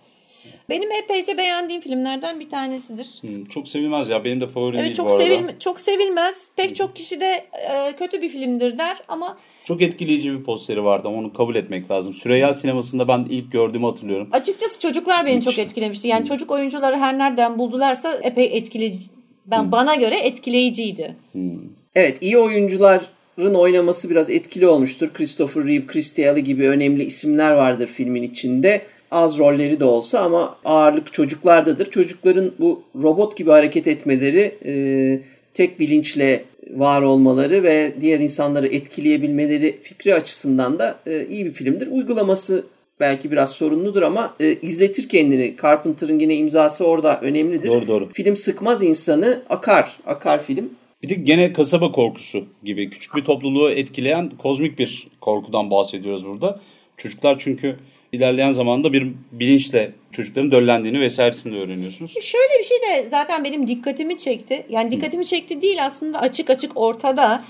Benim 0.73 0.93
epeyce 0.93 1.39
beğendiğim 1.39 1.83
filmlerden 1.83 2.41
bir 2.41 2.51
tanesidir. 2.51 3.07
Hmm, 3.21 3.45
çok 3.45 3.69
sevilmez 3.69 4.09
ya. 4.09 4.25
Benim 4.25 4.41
de 4.41 4.47
favorim 4.47 4.75
evet, 4.75 4.85
değil 4.85 4.97
çok 4.97 5.09
bu 5.09 5.13
arada. 5.13 5.25
Sevilme, 5.25 5.57
çok 5.59 5.81
sevilmez. 5.81 6.49
Pek 6.57 6.69
hmm. 6.69 6.75
çok 6.75 6.97
kişi 6.97 7.21
de 7.21 7.45
e, 7.53 7.93
kötü 7.99 8.23
bir 8.23 8.29
filmdir 8.29 8.79
der 8.79 8.97
ama... 9.09 9.39
Çok 9.65 9.83
etkileyici 9.83 10.33
bir 10.33 10.45
posteri 10.45 10.85
vardı. 10.85 11.09
Onu 11.09 11.33
kabul 11.33 11.55
etmek 11.55 11.91
lazım. 11.91 12.13
Süreyya 12.13 12.53
sinemasında 12.53 13.09
ben 13.09 13.27
ilk 13.31 13.53
gördüğümü 13.53 13.87
hatırlıyorum. 13.87 14.29
Açıkçası 14.33 14.81
çocuklar 14.81 15.27
beni 15.27 15.35
Müthiş. 15.35 15.57
çok 15.57 15.67
etkilemişti. 15.67 16.09
Yani 16.09 16.19
hmm. 16.19 16.27
çocuk 16.27 16.51
oyuncuları 16.51 16.97
her 16.97 17.19
nereden 17.19 17.59
buldularsa 17.59 18.19
epey 18.23 18.51
etkileyici. 18.53 18.99
Ben 19.47 19.63
hmm. 19.63 19.73
bana 19.73 19.95
göre 19.95 20.19
etkileyiciydi. 20.19 21.17
Hmm. 21.33 21.59
Evet, 21.95 22.19
iyi 22.21 22.39
oyuncuların 22.39 23.55
oynaması 23.55 24.11
biraz 24.11 24.31
etkili 24.31 24.67
olmuştur. 24.67 25.13
Christopher 25.15 25.65
Reeve, 25.65 25.87
Christy 25.87 26.29
Alley 26.29 26.43
gibi 26.43 26.69
önemli 26.69 27.05
isimler 27.05 27.53
vardır 27.53 27.87
filmin 27.87 28.23
içinde. 28.23 28.83
Az 29.13 29.39
rolleri 29.39 29.81
de 29.81 29.85
olsa 29.85 30.21
ama 30.21 30.57
ağırlık 30.65 31.13
çocuklardadır. 31.13 31.91
Çocukların 31.91 32.53
bu 32.59 32.83
robot 33.03 33.37
gibi 33.37 33.51
hareket 33.51 33.87
etmeleri, 33.87 34.59
e, 34.65 35.21
tek 35.55 35.81
bilinçle 35.81 36.45
var 36.71 37.03
olmaları 37.03 37.63
ve 37.63 37.93
diğer 38.01 38.21
insanları 38.21 38.67
etkileyebilmeleri 38.67 39.79
fikri 39.83 40.15
açısından 40.15 40.79
da 40.79 40.99
e, 41.07 41.27
iyi 41.27 41.45
bir 41.45 41.53
filmdir. 41.53 41.87
Uygulaması 41.87 42.65
belki 43.01 43.31
biraz 43.31 43.51
sorunludur 43.51 44.03
ama 44.03 44.35
e, 44.41 44.55
izletir 44.63 45.09
kendini. 45.09 45.55
Carpenter'ın 45.63 46.19
yine 46.19 46.37
imzası 46.37 46.87
orada 46.87 47.21
önemlidir. 47.21 47.69
Doğru 47.69 47.89
doğru. 47.89 48.09
Film 48.13 48.37
sıkmaz 48.37 48.83
insanı, 48.83 49.43
akar. 49.49 49.97
Akar 50.07 50.45
film. 50.45 50.71
Bir 51.03 51.09
de 51.09 51.15
gene 51.15 51.53
kasaba 51.53 51.93
korkusu 51.93 52.45
gibi 52.65 52.91
küçük 52.91 53.17
bir 53.17 53.25
topluluğu 53.25 53.71
etkileyen 53.71 54.31
kozmik 54.39 54.79
bir 54.79 55.09
korkudan 55.21 55.71
bahsediyoruz 55.71 56.27
burada. 56.27 56.61
Çocuklar 56.97 57.37
çünkü 57.39 57.77
ilerleyen 58.13 58.53
zamanda 58.53 58.93
bir 58.93 59.13
bilinçle 59.33 59.93
çocukların 60.13 60.51
döllendiğini 60.51 61.01
vesairesini 61.01 61.55
de 61.55 61.59
öğreniyorsunuz. 61.59 62.13
Şöyle 62.13 62.59
bir 62.59 62.65
şey 62.65 62.79
de 62.79 63.09
zaten 63.09 63.45
benim 63.45 63.69
dikkatimi 63.69 64.17
çekti. 64.17 64.67
Yani 64.69 64.91
dikkatimi 64.91 65.27
çekti 65.27 65.63
değil 65.63 65.87
aslında 65.87 66.21
açık 66.21 66.51
açık 66.51 66.77
ortada. 66.77 67.43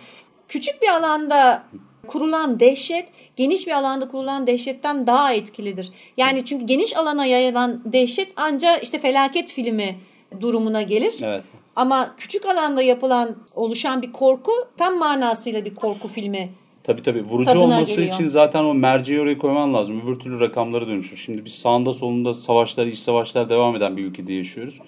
Küçük 0.49 0.83
bir 0.83 0.89
alanda 0.89 1.65
kurulan 2.07 2.61
dehşet 2.61 3.09
geniş 3.37 3.67
bir 3.67 3.73
alanda 3.73 4.09
kurulan 4.09 4.47
dehşetten 4.47 5.07
daha 5.07 5.35
etkilidir. 5.35 5.91
Yani 6.17 6.45
çünkü 6.45 6.67
geniş 6.67 6.97
alana 6.97 7.27
yayılan 7.27 7.83
dehşet 7.85 8.29
ancak 8.37 8.83
işte 8.83 8.99
felaket 8.99 9.53
filmi 9.53 9.99
durumuna 10.41 10.83
gelir. 10.83 11.15
Evet. 11.23 11.45
Ama 11.77 12.15
küçük 12.19 12.47
alanda 12.47 12.83
yapılan 12.83 13.37
oluşan 13.55 14.03
bir 14.03 14.13
korku 14.13 14.53
tam 14.77 14.99
manasıyla 14.99 15.65
bir 15.65 15.75
korku 15.75 16.09
filmi 16.09 16.51
Tabii 16.85 17.03
tabii. 17.03 17.25
Vurucu 17.25 17.47
Tadına 17.47 17.63
olması 17.63 17.97
geliyor. 17.97 18.15
için 18.15 18.27
zaten 18.27 18.65
o 18.65 18.75
merceği 18.75 19.21
oraya 19.21 19.39
koyman 19.39 19.75
lazım. 19.75 20.01
Öbür 20.05 20.19
türlü 20.19 20.41
rakamlara 20.41 20.87
dönüşür. 20.87 21.17
Şimdi 21.17 21.45
biz 21.45 21.55
sağında 21.55 21.93
solunda 21.93 22.35
savaşlar, 22.35 22.87
iç 22.87 22.99
savaşlar 22.99 23.51
devam 23.51 23.77
eden 23.77 23.97
bir 23.97 24.05
ülkede 24.05 24.33
yaşıyoruz. 24.33 24.79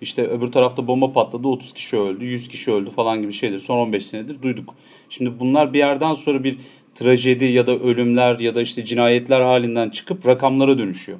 İşte 0.00 0.26
öbür 0.26 0.52
tarafta 0.52 0.86
bomba 0.86 1.12
patladı 1.12 1.48
30 1.48 1.72
kişi 1.72 1.96
öldü, 1.96 2.24
100 2.24 2.48
kişi 2.48 2.72
öldü 2.72 2.90
falan 2.90 3.22
gibi 3.22 3.32
şeydir. 3.32 3.58
Son 3.58 3.78
15 3.78 4.06
senedir 4.06 4.42
duyduk. 4.42 4.74
Şimdi 5.08 5.40
bunlar 5.40 5.72
bir 5.72 5.78
yerden 5.78 6.14
sonra 6.14 6.44
bir 6.44 6.58
trajedi 6.94 7.44
ya 7.44 7.66
da 7.66 7.78
ölümler 7.78 8.38
ya 8.38 8.54
da 8.54 8.62
işte 8.62 8.84
cinayetler 8.84 9.40
halinden 9.40 9.90
çıkıp 9.90 10.26
rakamlara 10.26 10.78
dönüşüyor. 10.78 11.18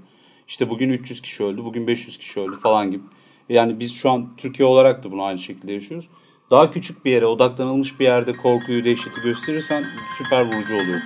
İşte 0.48 0.70
bugün 0.70 0.90
300 0.90 1.20
kişi 1.22 1.44
öldü, 1.44 1.64
bugün 1.64 1.86
500 1.86 2.18
kişi 2.18 2.40
öldü 2.40 2.56
falan 2.58 2.90
gibi. 2.90 3.02
Yani 3.48 3.80
biz 3.80 3.94
şu 3.94 4.10
an 4.10 4.28
Türkiye 4.36 4.68
olarak 4.68 5.04
da 5.04 5.12
bunu 5.12 5.22
aynı 5.22 5.38
şekilde 5.38 5.72
yaşıyoruz. 5.72 6.08
Daha 6.52 6.70
küçük 6.70 7.04
bir 7.04 7.10
yere, 7.10 7.26
odaklanılmış 7.26 8.00
bir 8.00 8.04
yerde 8.04 8.36
korkuyu, 8.36 8.84
dehşeti 8.84 9.20
gösterirsen 9.20 9.84
süper 10.18 10.40
vurucu 10.40 10.74
oluyor. 10.74 11.00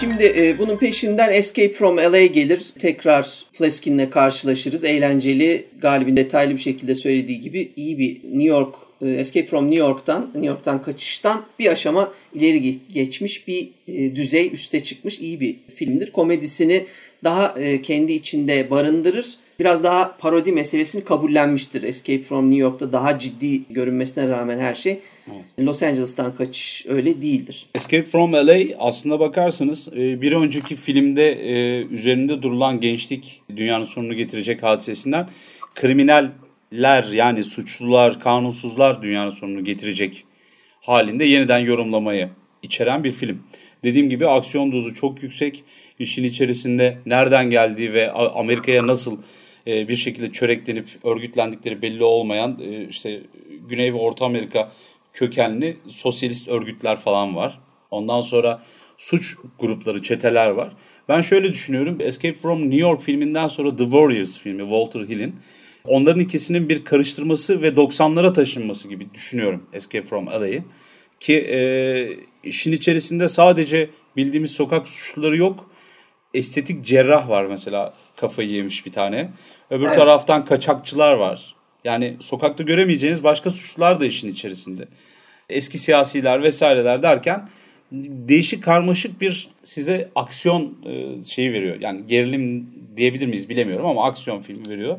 Şimdi 0.00 0.32
e, 0.36 0.58
bunun 0.58 0.76
peşinden 0.76 1.32
Escape 1.32 1.72
from 1.72 1.96
LA 1.96 2.26
gelir. 2.26 2.72
Tekrar 2.78 3.44
Pleskin'le 3.58 4.10
karşılaşırız. 4.10 4.84
Eğlenceli, 4.84 5.66
galibin 5.80 6.16
detaylı 6.16 6.52
bir 6.52 6.58
şekilde 6.58 6.94
söylediği 6.94 7.40
gibi 7.40 7.72
iyi 7.76 7.98
bir 7.98 8.14
New 8.24 8.48
York, 8.48 8.74
e, 9.02 9.10
Escape 9.10 9.46
from 9.46 9.64
New 9.64 9.80
York'tan, 9.80 10.22
New 10.22 10.46
York'tan 10.46 10.82
kaçıştan 10.82 11.42
bir 11.58 11.66
aşama 11.66 12.12
ileri 12.34 12.58
ge- 12.58 12.92
geçmiş 12.92 13.48
bir 13.48 13.68
e, 13.88 14.16
düzey 14.16 14.50
üste 14.52 14.80
çıkmış 14.80 15.20
iyi 15.20 15.40
bir 15.40 15.56
filmdir. 15.74 16.12
Komedisini 16.12 16.84
daha 17.24 17.54
e, 17.58 17.82
kendi 17.82 18.12
içinde 18.12 18.70
barındırır. 18.70 19.43
Biraz 19.58 19.84
daha 19.84 20.16
parodi 20.16 20.52
meselesini 20.52 21.04
kabullenmiştir. 21.04 21.82
Escape 21.82 22.22
from 22.22 22.50
New 22.50 22.62
York'ta 22.62 22.92
daha 22.92 23.18
ciddi 23.18 23.62
görünmesine 23.70 24.28
rağmen 24.28 24.58
her 24.58 24.74
şey. 24.74 25.00
Los 25.58 25.82
Angeles'tan 25.82 26.34
kaçış 26.34 26.86
öyle 26.88 27.22
değildir. 27.22 27.66
Escape 27.74 28.04
from 28.04 28.32
LA 28.32 28.58
aslında 28.78 29.20
bakarsanız 29.20 29.88
e, 29.88 30.20
bir 30.20 30.32
önceki 30.32 30.76
filmde 30.76 31.32
e, 31.32 31.82
üzerinde 31.84 32.42
durulan 32.42 32.80
gençlik 32.80 33.42
dünyanın 33.56 33.84
sonunu 33.84 34.14
getirecek 34.14 34.62
hadisesinden 34.62 35.28
kriminaller 35.74 37.12
yani 37.12 37.44
suçlular, 37.44 38.20
kanunsuzlar 38.20 39.02
dünyanın 39.02 39.30
sonunu 39.30 39.64
getirecek 39.64 40.24
halinde 40.80 41.24
yeniden 41.24 41.58
yorumlamayı 41.58 42.28
içeren 42.62 43.04
bir 43.04 43.12
film. 43.12 43.42
Dediğim 43.84 44.08
gibi 44.08 44.28
aksiyon 44.28 44.72
dozu 44.72 44.94
çok 44.94 45.22
yüksek. 45.22 45.64
İşin 45.98 46.24
içerisinde 46.24 46.98
nereden 47.06 47.50
geldiği 47.50 47.92
ve 47.92 48.12
Amerika'ya 48.12 48.86
nasıl 48.86 49.18
e, 49.66 49.88
bir 49.88 49.96
şekilde 49.96 50.32
çöreklenip 50.32 50.88
örgütlendikleri 51.04 51.82
belli 51.82 52.04
olmayan 52.04 52.58
e, 52.62 52.88
işte 52.88 53.22
Güney 53.68 53.94
ve 53.94 53.96
Orta 53.96 54.24
Amerika 54.24 54.72
kökenli 55.12 55.76
sosyalist 55.88 56.48
örgütler 56.48 57.00
falan 57.00 57.36
var. 57.36 57.58
Ondan 57.90 58.20
sonra 58.20 58.62
suç 58.98 59.36
grupları, 59.58 60.02
çeteler 60.02 60.46
var. 60.46 60.72
Ben 61.08 61.20
şöyle 61.20 61.48
düşünüyorum. 61.48 61.96
Escape 62.00 62.34
from 62.34 62.60
New 62.62 62.80
York 62.80 63.02
filminden 63.02 63.48
sonra 63.48 63.76
The 63.76 63.84
Warriors 63.84 64.38
filmi 64.38 64.62
Walter 64.62 65.00
Hill'in 65.00 65.34
onların 65.88 66.20
ikisinin 66.20 66.68
bir 66.68 66.84
karıştırması 66.84 67.62
ve 67.62 67.68
90'lara 67.68 68.32
taşınması 68.32 68.88
gibi 68.88 69.14
düşünüyorum 69.14 69.66
Escape 69.72 70.02
from 70.02 70.26
LA'yı. 70.26 70.64
Ki 71.20 71.38
e, 71.38 71.58
işin 72.42 72.72
içerisinde 72.72 73.28
sadece 73.28 73.90
bildiğimiz 74.16 74.50
sokak 74.50 74.88
suçluları 74.88 75.36
yok. 75.36 75.70
Estetik 76.34 76.84
cerrah 76.84 77.28
var 77.28 77.44
mesela 77.44 77.94
kafayı 78.16 78.48
yemiş 78.48 78.86
bir 78.86 78.92
tane. 78.92 79.30
Öbür 79.70 79.86
Evet. 79.86 79.96
taraftan 79.96 80.44
kaçakçılar 80.44 81.12
var. 81.12 81.54
Yani 81.84 82.16
sokakta 82.20 82.62
göremeyeceğiniz 82.62 83.24
başka 83.24 83.50
suçlular 83.50 84.00
da 84.00 84.06
işin 84.06 84.28
içerisinde. 84.28 84.88
Eski 85.48 85.78
siyasiler 85.78 86.42
vesaireler 86.42 87.02
derken 87.02 87.48
değişik 87.92 88.64
karmaşık 88.64 89.20
bir 89.20 89.48
size 89.64 90.10
aksiyon 90.14 90.78
e, 90.86 91.22
şeyi 91.24 91.52
veriyor. 91.52 91.76
Yani 91.80 92.06
gerilim 92.06 92.70
diyebilir 92.96 93.26
miyiz 93.26 93.48
bilemiyorum 93.48 93.86
ama 93.86 94.06
aksiyon 94.06 94.42
filmi 94.42 94.68
veriyor. 94.68 94.98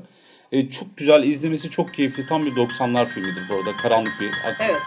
E, 0.52 0.70
çok 0.70 0.98
güzel 0.98 1.24
izlemesi 1.24 1.70
çok 1.70 1.94
keyifli. 1.94 2.26
Tam 2.26 2.46
bir 2.46 2.52
90'lar 2.52 3.08
filmidir 3.08 3.44
bu 3.50 3.54
arada. 3.56 3.78
Karanlık 3.78 4.14
bir 4.20 4.32
aksiyon. 4.50 4.70
Evet. 4.70 4.82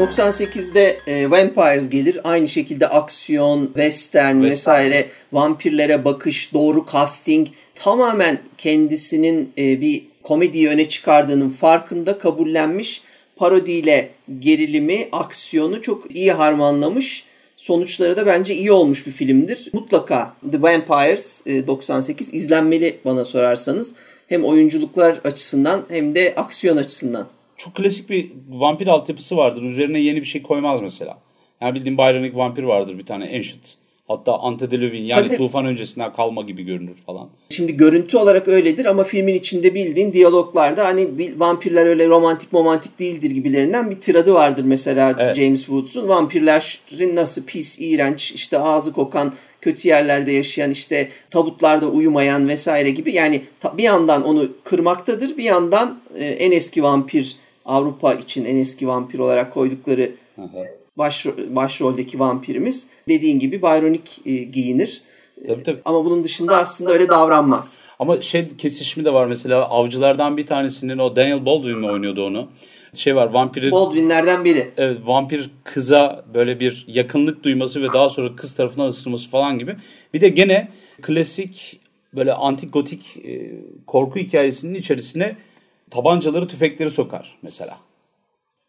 98'de 0.00 1.00
e, 1.06 1.30
Vampires 1.30 1.90
gelir. 1.90 2.20
Aynı 2.24 2.48
şekilde 2.48 2.88
aksiyon, 2.88 3.66
western 3.66 4.42
vesaire, 4.42 5.06
vampirlere 5.32 6.04
bakış, 6.04 6.54
doğru 6.54 6.86
casting 6.92 7.48
tamamen 7.74 8.38
kendisinin 8.58 9.52
e, 9.58 9.80
bir 9.80 10.02
komediyi 10.22 10.68
öne 10.68 10.88
çıkardığının 10.88 11.50
farkında 11.50 12.18
kabullenmiş. 12.18 13.02
Parodiyle 13.36 14.10
gerilimi, 14.38 15.08
aksiyonu 15.12 15.82
çok 15.82 16.16
iyi 16.16 16.32
harmanlamış. 16.32 17.24
Sonuçları 17.56 18.16
da 18.16 18.26
bence 18.26 18.54
iyi 18.54 18.72
olmuş 18.72 19.06
bir 19.06 19.12
filmdir. 19.12 19.70
Mutlaka 19.72 20.34
The 20.52 20.62
Vampires 20.62 21.42
e, 21.46 21.66
98 21.66 22.34
izlenmeli 22.34 22.98
bana 23.04 23.24
sorarsanız. 23.24 23.94
Hem 24.28 24.44
oyunculuklar 24.44 25.20
açısından 25.24 25.84
hem 25.88 26.14
de 26.14 26.34
aksiyon 26.36 26.76
açısından. 26.76 27.28
Çok 27.64 27.74
klasik 27.74 28.10
bir 28.10 28.30
vampir 28.48 28.86
altyapısı 28.86 29.36
vardır. 29.36 29.62
Üzerine 29.62 29.98
yeni 29.98 30.20
bir 30.20 30.26
şey 30.26 30.42
koymaz 30.42 30.82
mesela. 30.82 31.18
Yani 31.60 31.74
bildiğim 31.74 31.98
Byronic 31.98 32.36
vampir 32.36 32.62
vardır 32.62 32.98
bir 32.98 33.06
tane 33.06 33.24
Ancient. 33.24 33.74
Hatta 34.08 34.38
Antediluvian 34.38 35.02
yani 35.02 35.28
Tabii. 35.28 35.36
tufan 35.36 35.64
öncesinden 35.66 36.12
kalma 36.12 36.42
gibi 36.42 36.62
görünür 36.62 36.96
falan. 36.96 37.28
Şimdi 37.50 37.76
görüntü 37.76 38.16
olarak 38.16 38.48
öyledir 38.48 38.84
ama 38.84 39.04
filmin 39.04 39.34
içinde 39.34 39.74
bildiğin 39.74 40.12
diyaloglarda 40.12 40.84
hani 40.84 41.08
vampirler 41.36 41.86
öyle 41.86 42.08
romantik 42.08 42.54
romantik 42.54 42.98
değildir 42.98 43.30
gibilerinden 43.30 43.90
bir 43.90 44.00
tiradı 44.00 44.34
vardır 44.34 44.64
mesela 44.64 45.16
Evet. 45.18 45.36
James 45.36 45.60
Woods'un. 45.60 46.08
Vampirlerin 46.08 47.16
nasıl 47.16 47.42
pis, 47.42 47.80
iğrenç, 47.80 48.32
işte 48.32 48.58
ağzı 48.58 48.92
kokan, 48.92 49.34
kötü 49.60 49.88
yerlerde 49.88 50.32
yaşayan, 50.32 50.70
işte 50.70 51.08
tabutlarda 51.30 51.86
uyumayan 51.86 52.48
vesaire 52.48 52.90
gibi. 52.90 53.12
Yani 53.12 53.42
bir 53.76 53.82
yandan 53.82 54.24
onu 54.24 54.48
kırmaktadır, 54.64 55.36
bir 55.36 55.44
yandan 55.44 56.00
e, 56.18 56.24
en 56.24 56.52
eski 56.52 56.82
vampir 56.82 57.36
Avrupa 57.70 58.14
için 58.14 58.44
en 58.44 58.56
eski 58.56 58.88
vampir 58.88 59.18
olarak 59.18 59.52
koydukları 59.52 60.12
başro- 60.98 61.54
başroldeki 61.56 62.18
vampirimiz 62.18 62.86
dediğin 63.08 63.38
gibi 63.38 63.62
Byronic 63.62 64.10
e, 64.26 64.34
giyinir. 64.34 65.02
Tabii 65.46 65.62
tabii. 65.62 65.80
Ama 65.84 66.04
bunun 66.04 66.24
dışında 66.24 66.56
aslında 66.56 66.92
öyle 66.92 67.08
davranmaz. 67.08 67.78
Ama 67.98 68.20
şey 68.20 68.48
kesişimi 68.48 69.04
de 69.04 69.12
var 69.12 69.26
mesela 69.26 69.68
avcılardan 69.68 70.36
bir 70.36 70.46
tanesinin 70.46 70.98
o 70.98 71.16
Daniel 71.16 71.46
Baldwin 71.46 71.78
mi 71.78 71.86
oynuyordu 71.86 72.26
onu? 72.26 72.48
Şey 72.94 73.16
var 73.16 73.26
vampiri 73.26 73.70
Baldwin'lerden 73.70 74.44
biri. 74.44 74.70
evet, 74.76 74.98
vampir 75.04 75.50
kıza 75.64 76.24
böyle 76.34 76.60
bir 76.60 76.84
yakınlık 76.88 77.44
duyması 77.44 77.82
ve 77.82 77.92
daha 77.92 78.08
sonra 78.08 78.36
kız 78.36 78.54
tarafından 78.54 78.88
ısırması 78.88 79.30
falan 79.30 79.58
gibi. 79.58 79.76
Bir 80.14 80.20
de 80.20 80.28
gene 80.28 80.68
klasik 81.02 81.80
böyle 82.14 82.32
antik 82.32 82.72
gotik 82.72 83.16
e, 83.24 83.50
korku 83.86 84.18
hikayesinin 84.18 84.74
içerisine 84.74 85.36
tabancaları 85.90 86.48
tüfekleri 86.48 86.90
sokar 86.90 87.38
mesela. 87.42 87.78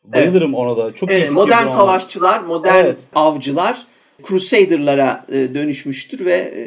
Bayılırım 0.03 0.53
ona 0.53 0.77
da. 0.77 0.95
Çok 0.95 1.11
Evet, 1.11 1.31
modern 1.31 1.65
savaşçılar, 1.65 2.39
modern 2.39 2.75
Evet. 2.75 3.01
avcılar 3.15 3.85
Crusader'lara 4.27 5.25
e, 5.31 5.33
dönüşmüştür 5.55 6.25
ve 6.25 6.33
e, 6.33 6.61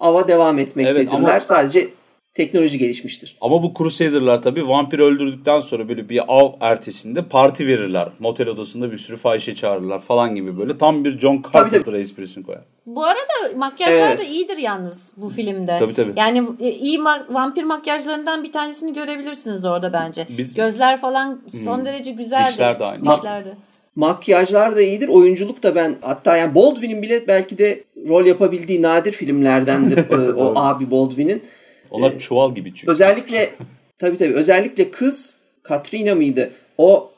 ava 0.00 0.28
devam 0.28 0.58
etmektedirler. 0.58 1.00
Evet, 1.02 1.12
ama- 1.12 1.40
Sadece 1.40 1.88
teknoloji 2.34 2.78
gelişmiştir. 2.78 3.36
Ama 3.40 3.62
bu 3.62 3.72
Crusader'lar 3.78 4.42
tabii 4.42 4.68
vampir 4.68 4.98
öldürdükten 4.98 5.60
sonra 5.60 5.88
böyle 5.88 6.08
bir 6.08 6.20
av 6.28 6.52
ertesinde 6.60 7.22
parti 7.28 7.66
verirler. 7.66 8.08
Motel 8.18 8.48
odasında 8.48 8.92
bir 8.92 8.98
sürü 8.98 9.16
fahişe 9.16 9.54
çağırırlar 9.54 9.98
falan 9.98 10.34
gibi 10.34 10.58
böyle. 10.58 10.78
Tam 10.78 11.04
bir 11.04 11.18
John 11.18 11.42
Carpenter 11.54 11.92
esprisini 11.92 12.44
koyar. 12.44 12.60
Bu 12.86 13.04
arada 13.04 13.56
makyajlar 13.56 14.08
Evet. 14.08 14.18
da 14.18 14.24
iyidir 14.24 14.56
yalnız 14.56 15.12
bu 15.16 15.28
filmde. 15.30 15.76
Tabii, 15.78 15.94
tabii. 15.94 16.12
Yani 16.16 16.42
e, 16.60 16.70
iyi 16.70 16.98
ma- 16.98 17.34
vampir 17.34 17.64
makyajlarından 17.64 18.44
bir 18.44 18.52
tanesini 18.52 18.92
görebilirsiniz 18.94 19.64
orada 19.64 19.92
bence. 19.92 20.26
Biz- 20.38 20.54
Gözler 20.54 21.00
falan 21.00 21.40
son 21.64 21.84
derece 21.84 22.10
güzeldi. 22.10 22.48
Dişler 22.52 22.80
de 22.80 22.84
aynı. 22.84 23.04
Dişler 23.04 23.44
de. 23.44 23.54
Makyajlar 23.96 24.76
da 24.76 24.82
iyidir. 24.82 25.08
Oyunculuk 25.08 25.62
da 25.62 25.74
ben 25.74 25.96
hatta 26.00 26.36
yani 26.36 26.54
Baldwin'in 26.54 27.02
bile 27.02 27.26
belki 27.28 27.58
de 27.58 27.84
rol 28.08 28.26
yapabildiği 28.26 28.82
nadir 28.82 29.12
filmlerdendir 29.12 29.98
e, 30.10 30.32
o 30.32 30.52
abi 30.56 30.90
Baldwin'in. 30.90 31.42
Onlar 31.90 32.18
çuval 32.18 32.54
gibi 32.54 32.74
çünkü. 32.74 32.92
Özellikle 32.92 33.50
tabii 33.98 34.16
tabii 34.16 34.34
özellikle 34.34 34.90
kız 34.90 35.36
Katrina 35.62 36.14
mıydı? 36.14 36.50
O 36.78 37.10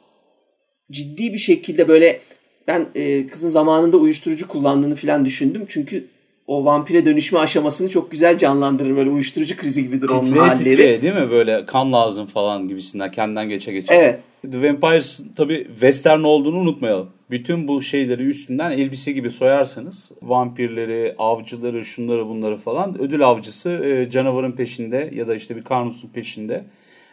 ciddi 0.91 1.33
bir 1.33 1.39
şekilde 1.39 1.89
böyle 1.89 2.21
ben 2.69 2.87
e, 2.95 3.27
kızın 3.27 3.49
zamanında 3.51 3.97
uyuşturucu 3.97 4.49
kullandığını 4.49 4.97
falan 4.97 5.25
düşündüm. 5.25 5.65
Çünkü 5.69 6.07
o 6.47 6.65
vampire 6.65 7.07
dönüşme 7.07 7.39
aşamasını 7.39 7.89
çok 7.89 8.11
güzel 8.11 8.39
canlandırır. 8.39 8.97
Böyle 8.97 9.11
uyuşturucu 9.11 9.57
krizi 9.57 9.83
gibidir 9.83 10.09
onun 10.09 10.23
Titreye 10.23 10.41
halleri. 10.41 10.71
titreye 10.71 11.03
değil 11.03 11.15
mi 11.15 11.31
böyle 11.31 11.67
kan 11.67 11.93
lazım 11.93 12.27
falan 12.27 12.69
gibisinden 12.69 13.11
kendinden 13.11 13.49
geçe 13.49 13.73
geçe. 13.73 13.95
Evet. 13.95 14.21
The 14.51 14.63
Vampires 14.63 15.23
tabii 15.37 15.67
western 15.71 16.23
olduğunu 16.23 16.57
unutmayalım. 16.57 17.11
Bütün 17.31 17.69
bu 17.69 17.83
şeyleri 17.83 18.23
üstünden 18.23 18.71
elbise 18.71 19.13
gibi 19.13 19.31
soyarsanız 19.31 20.13
vampirleri, 20.23 21.15
avcıları, 21.19 21.85
şunları 21.85 22.29
bunları 22.29 22.57
falan 22.57 23.01
ödül 23.01 23.27
avcısı 23.27 23.71
e, 23.71 24.11
canavarın 24.11 24.53
peşinde 24.53 25.11
ya 25.15 25.29
da 25.29 25.35
işte 25.35 25.57
bir 25.57 25.63
kanunsuz 25.63 26.11
peşinde. 26.13 26.65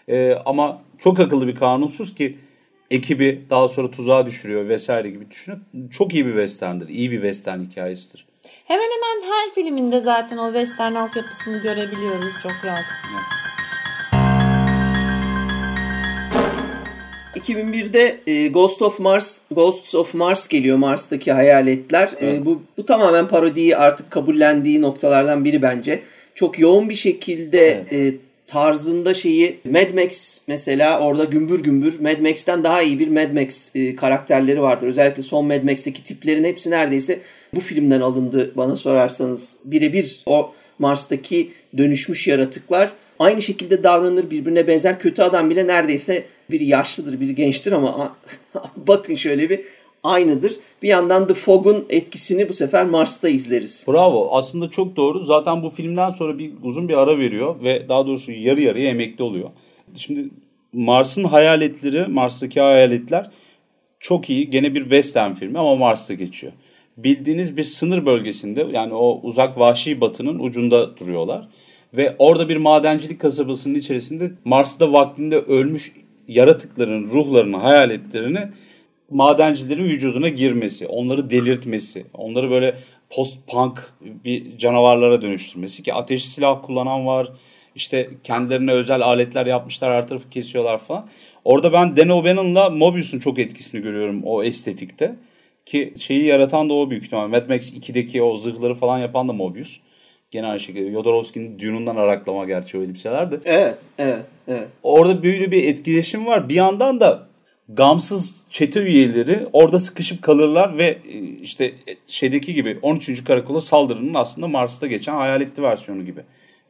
E, 0.08 0.34
ama 0.46 0.82
çok 0.98 1.20
akıllı 1.20 1.48
bir 1.48 1.56
kanunsuz 1.56 2.15
ki 2.15 2.38
ekibi 2.92 3.46
daha 3.50 3.68
sonra 3.68 3.92
tuzağa 3.92 4.26
düşürüyor 4.26 4.70
vesaire 4.70 5.10
gibi 5.10 5.32
düşünüp 5.32 5.60
çok 5.92 6.13
iyi 6.13 6.26
bir 6.26 6.32
westerndir. 6.32 6.89
İyi 6.89 7.12
bir 7.12 7.18
western 7.18 7.60
hikayesidir. 7.60 8.26
Hemen 8.65 8.82
hemen 8.84 9.32
her 9.32 9.54
filminde 9.56 10.00
zaten 10.00 10.38
o 10.38 10.48
western 10.48 10.96
altyapısını 10.96 11.62
görebiliyoruz 11.62 12.34
çok 12.44 12.52
rahat. 12.63 12.86
2001'de 17.39 18.19
e, 18.28 18.47
Ghost 18.47 18.82
of 18.82 18.99
Mars, 18.99 19.38
Ghosts 19.52 19.95
of 19.95 20.13
Mars 20.13 20.47
geliyor 20.47 20.78
Mars'taki 20.78 21.32
hayaletler. 21.32 22.10
E, 22.21 22.45
bu 22.45 22.62
bu 22.78 22.86
tamamen 22.86 23.28
parodiyi 23.28 23.78
artık 23.78 24.12
kabullendiği 24.12 24.82
noktalardan 24.82 25.45
biri 25.45 25.62
bence. 25.62 26.02
Çok 26.36 26.60
yoğun 26.60 26.89
bir 26.89 26.95
şekilde 26.95 27.86
e, 27.91 28.13
tarzında 28.47 29.13
şeyi 29.13 29.60
Mad 29.71 29.93
Max 29.93 30.38
mesela 30.47 30.99
orada 30.99 31.23
gümbür 31.23 31.63
gümbür 31.63 31.99
Mad 31.99 32.19
Max'ten 32.19 32.63
daha 32.63 32.82
iyi 32.82 32.99
bir 32.99 33.08
Mad 33.08 33.32
Max 33.32 33.75
e, 33.75 33.95
karakterleri 33.95 34.62
vardır. 34.62 34.88
Özellikle 34.88 35.23
son 35.23 35.45
Mad 35.45 35.63
Max'teki 35.63 36.04
tiplerin 36.04 36.43
hepsi 36.43 36.71
neredeyse 36.71 37.19
bu 37.56 37.60
filmden 37.60 38.02
alındı 38.02 38.52
bana 38.58 38.75
sorarsanız. 38.75 39.58
Birebir 39.65 40.21
o 40.25 40.54
Mars'taki 40.80 41.52
dönüşmüş 41.78 42.28
yaratıklar 42.28 42.91
aynı 43.19 43.41
şekilde 43.41 43.84
davranır 43.84 44.32
birbirine 44.32 44.67
benzer 44.67 44.99
kötü 44.99 45.21
adam 45.21 45.49
bile 45.49 45.67
neredeyse 45.67 46.25
biri 46.51 46.67
yaşlıdır 46.67 47.19
biri 47.19 47.36
gençtir 47.36 47.71
ama 47.71 48.15
bakın 48.88 49.15
şöyle 49.15 49.49
bir 49.49 49.60
aynıdır. 50.03 50.53
Bir 50.84 50.88
yandan 50.88 51.27
The 51.27 51.34
Fog'un 51.34 51.86
etkisini 51.89 52.49
bu 52.49 52.53
sefer 52.53 52.86
Mars'ta 52.86 53.29
izleriz. 53.29 53.86
Bravo. 53.88 54.29
Aslında 54.32 54.69
çok 54.69 54.95
doğru. 54.95 55.19
Zaten 55.19 55.63
bu 55.63 55.69
filmden 55.69 56.10
sonra 56.10 56.39
bir 56.39 56.51
uzun 56.63 56.89
bir 56.89 56.97
ara 56.97 57.17
veriyor 57.17 57.55
ve 57.63 57.89
daha 57.89 58.08
doğrusu 58.08 58.32
yarı 58.32 58.62
yarıya 58.62 58.89
emekli 58.89 59.23
oluyor. 59.23 59.49
Şimdi 59.95 60.29
Mars'ın 60.73 61.23
hayaletleri, 61.23 62.08
Mars'taki 62.08 62.62
hayaletler 62.62 63.29
çok 63.99 64.29
iyi. 64.29 64.49
Gene 64.49 64.75
bir 64.75 64.82
western 64.82 65.34
filmi 65.34 65.60
ama 65.60 65.75
Mars'ta 65.75 66.13
geçiyor. 66.13 66.53
Bildiğiniz 66.97 67.58
bir 67.58 67.63
sınır 67.63 68.05
bölgesinde 68.05 68.67
yani 68.73 68.93
o 68.93 69.19
uzak 69.23 69.60
vahşi 69.60 70.01
batının 70.01 70.39
ucunda 70.39 70.97
duruyorlar. 70.97 71.47
Ve 71.93 72.15
orada 72.19 72.49
bir 72.49 72.58
madencilik 72.58 73.21
kasabasının 73.21 73.75
içerisinde 73.75 74.32
Mars'ta 74.45 74.93
vaktinde 74.93 75.38
ölmüş 75.39 75.93
yaratıkların 76.28 77.08
ruhlarını, 77.08 77.58
hayaletlerini 77.58 78.39
madencilerin 79.10 79.84
vücuduna 79.84 80.30
girmesi, 80.30 80.88
onları 80.88 81.30
delirtmesi, 81.30 82.06
onları 82.13 82.49
böyle 82.52 82.75
post-punk 83.10 83.93
bir 84.02 84.58
canavarlara 84.58 85.21
dönüştürmesi 85.21 85.84
ki 85.84 85.93
ateşli 85.93 86.30
silah 86.30 86.62
kullanan 86.63 87.06
var. 87.06 87.32
İşte 87.75 88.10
kendilerine 88.23 88.71
özel 88.71 89.02
aletler 89.02 89.45
yapmışlar, 89.45 89.93
her 89.93 90.08
tarafı 90.08 90.30
kesiyorlar 90.30 90.78
falan. 90.78 91.10
Orada 91.45 91.73
ben 91.73 91.97
Dan 91.97 92.10
O'Bannon'la 92.10 92.69
Mobius'un 92.69 93.19
çok 93.19 93.39
etkisini 93.39 93.82
görüyorum 93.82 94.23
o 94.23 94.43
estetikte. 94.43 95.15
Ki 95.65 95.93
şeyi 95.99 96.25
yaratan 96.25 96.69
da 96.69 96.73
o 96.73 96.89
büyük 96.89 97.04
ihtimal. 97.04 97.28
Mad 97.28 97.49
Max 97.49 97.73
2'deki 97.73 98.21
o 98.21 98.38
zırhları 98.38 98.75
falan 98.75 98.99
yapan 98.99 99.28
da 99.28 99.34
Mobius. 99.34 99.80
Gene 100.32 100.48
aynı 100.48 100.60
şekilde 100.60 100.92
Jodorowsky'nin 100.92 101.60
Dune'undan 101.60 101.96
araklama 101.96 102.46
gerçi 102.46 102.78
o 102.78 102.82
elbiselerdi. 102.82 103.39
Evet, 103.46 103.78
evet, 103.98 104.26
evet. 104.48 104.68
Orada 104.84 105.24
böyle 105.24 105.52
bir 105.52 105.63
etkileşim 105.63 106.26
var. 106.26 106.50
Bir 106.50 106.56
yandan 106.56 107.00
da 107.00 107.28
gamsız 107.70 108.36
çete 108.50 108.80
üyeleri 108.80 109.48
orada 109.54 109.80
sıkışıp 109.80 110.22
kalırlar 110.22 110.78
ve 110.78 110.98
e, 111.10 111.20
işte 111.20 111.72
şeydeki 112.08 112.54
gibi 112.54 112.80
13. 112.82 113.24
karakola 113.24 113.62
saldırının 113.62 114.13
aslında 114.13 114.48
Mars'ta 114.48 114.88
geçen 114.88 115.15
hayaletli 115.15 115.63
versiyonu 115.63 116.06
gibi 116.06 116.22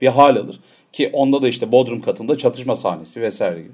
bir 0.02 0.08
hal 0.08 0.36
alır. 0.36 0.60
Ki 0.92 1.10
onda 1.14 1.42
da 1.42 1.48
işte 1.48 1.72
Bodrum 1.72 2.02
katında 2.02 2.38
çatışma 2.38 2.76
sahnesi 2.76 3.22
vesaire 3.22 3.62
gibi. 3.62 3.74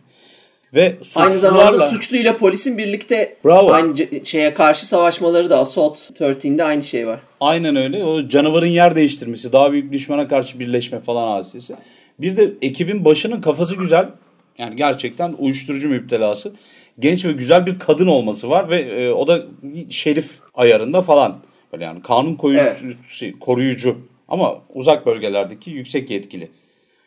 Ve 0.75 0.97
Aynı 1.15 1.37
zamanda 1.37 1.63
suçlularla 1.65 1.89
suçluyla 1.89 2.37
polisin 2.37 2.77
birlikte 2.77 3.35
Bravo. 3.45 3.71
aynı 3.71 4.25
şeye 4.25 4.53
karşı 4.53 4.87
savaşmaları 4.87 5.49
da 5.49 5.59
Assault 5.59 5.97
13'de 5.97 6.63
aynı 6.63 6.83
şey 6.83 7.07
var. 7.07 7.19
aynen 7.39 7.75
öyle 7.75 8.03
o 8.03 8.27
canavarın 8.27 8.67
yer 8.67 8.95
değiştirmesi, 8.95 9.53
daha 9.53 9.71
büyük 9.71 9.93
düşmana 9.93 10.27
karşı 10.27 10.59
birleşme 10.59 10.99
falan 10.99 11.31
hadisesi. 11.31 11.75
Bir 12.19 12.37
de 12.37 12.53
ekibin 12.61 13.05
başının 13.05 13.41
kafası 13.41 13.75
güzel. 13.75 14.09
Yani 14.57 14.75
gerçekten 14.75 15.33
uyuşturucu 15.39 15.89
müptelası. 15.89 16.53
Genç 16.99 17.25
ve 17.25 17.31
güzel 17.31 17.65
bir 17.65 17.79
kadın 17.79 18.07
olması 18.07 18.49
var 18.49 18.69
ve 18.69 18.79
e, 18.81 19.11
o 19.11 19.27
da 19.27 19.43
şerif 19.89 20.31
ayarında 20.53 21.01
falan. 21.01 21.37
Böyle 21.73 21.83
yani 21.83 22.01
kanun 22.01 22.35
koyucu, 22.35 22.63
Evet. 22.63 22.77
şey, 23.09 23.39
koruyucu 23.39 23.97
ama 24.27 24.61
uzak 24.73 25.05
bölgelerdeki 25.05 25.71
yüksek 25.71 26.09
yetkili 26.09 26.49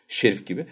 şerif 0.08 0.46
gibi. 0.46 0.66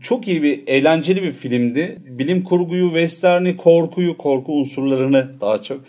Çok 0.00 0.28
iyi 0.28 0.42
bir 0.42 0.66
eğlenceli 0.66 1.22
bir 1.22 1.32
filmdi. 1.32 1.98
Bilim 2.06 2.44
kurguyu, 2.44 2.88
westerni, 2.88 3.56
korkuyu, 3.56 4.16
korku 4.16 4.52
unsurlarını 4.52 5.40
daha 5.40 5.62
çok 5.62 5.80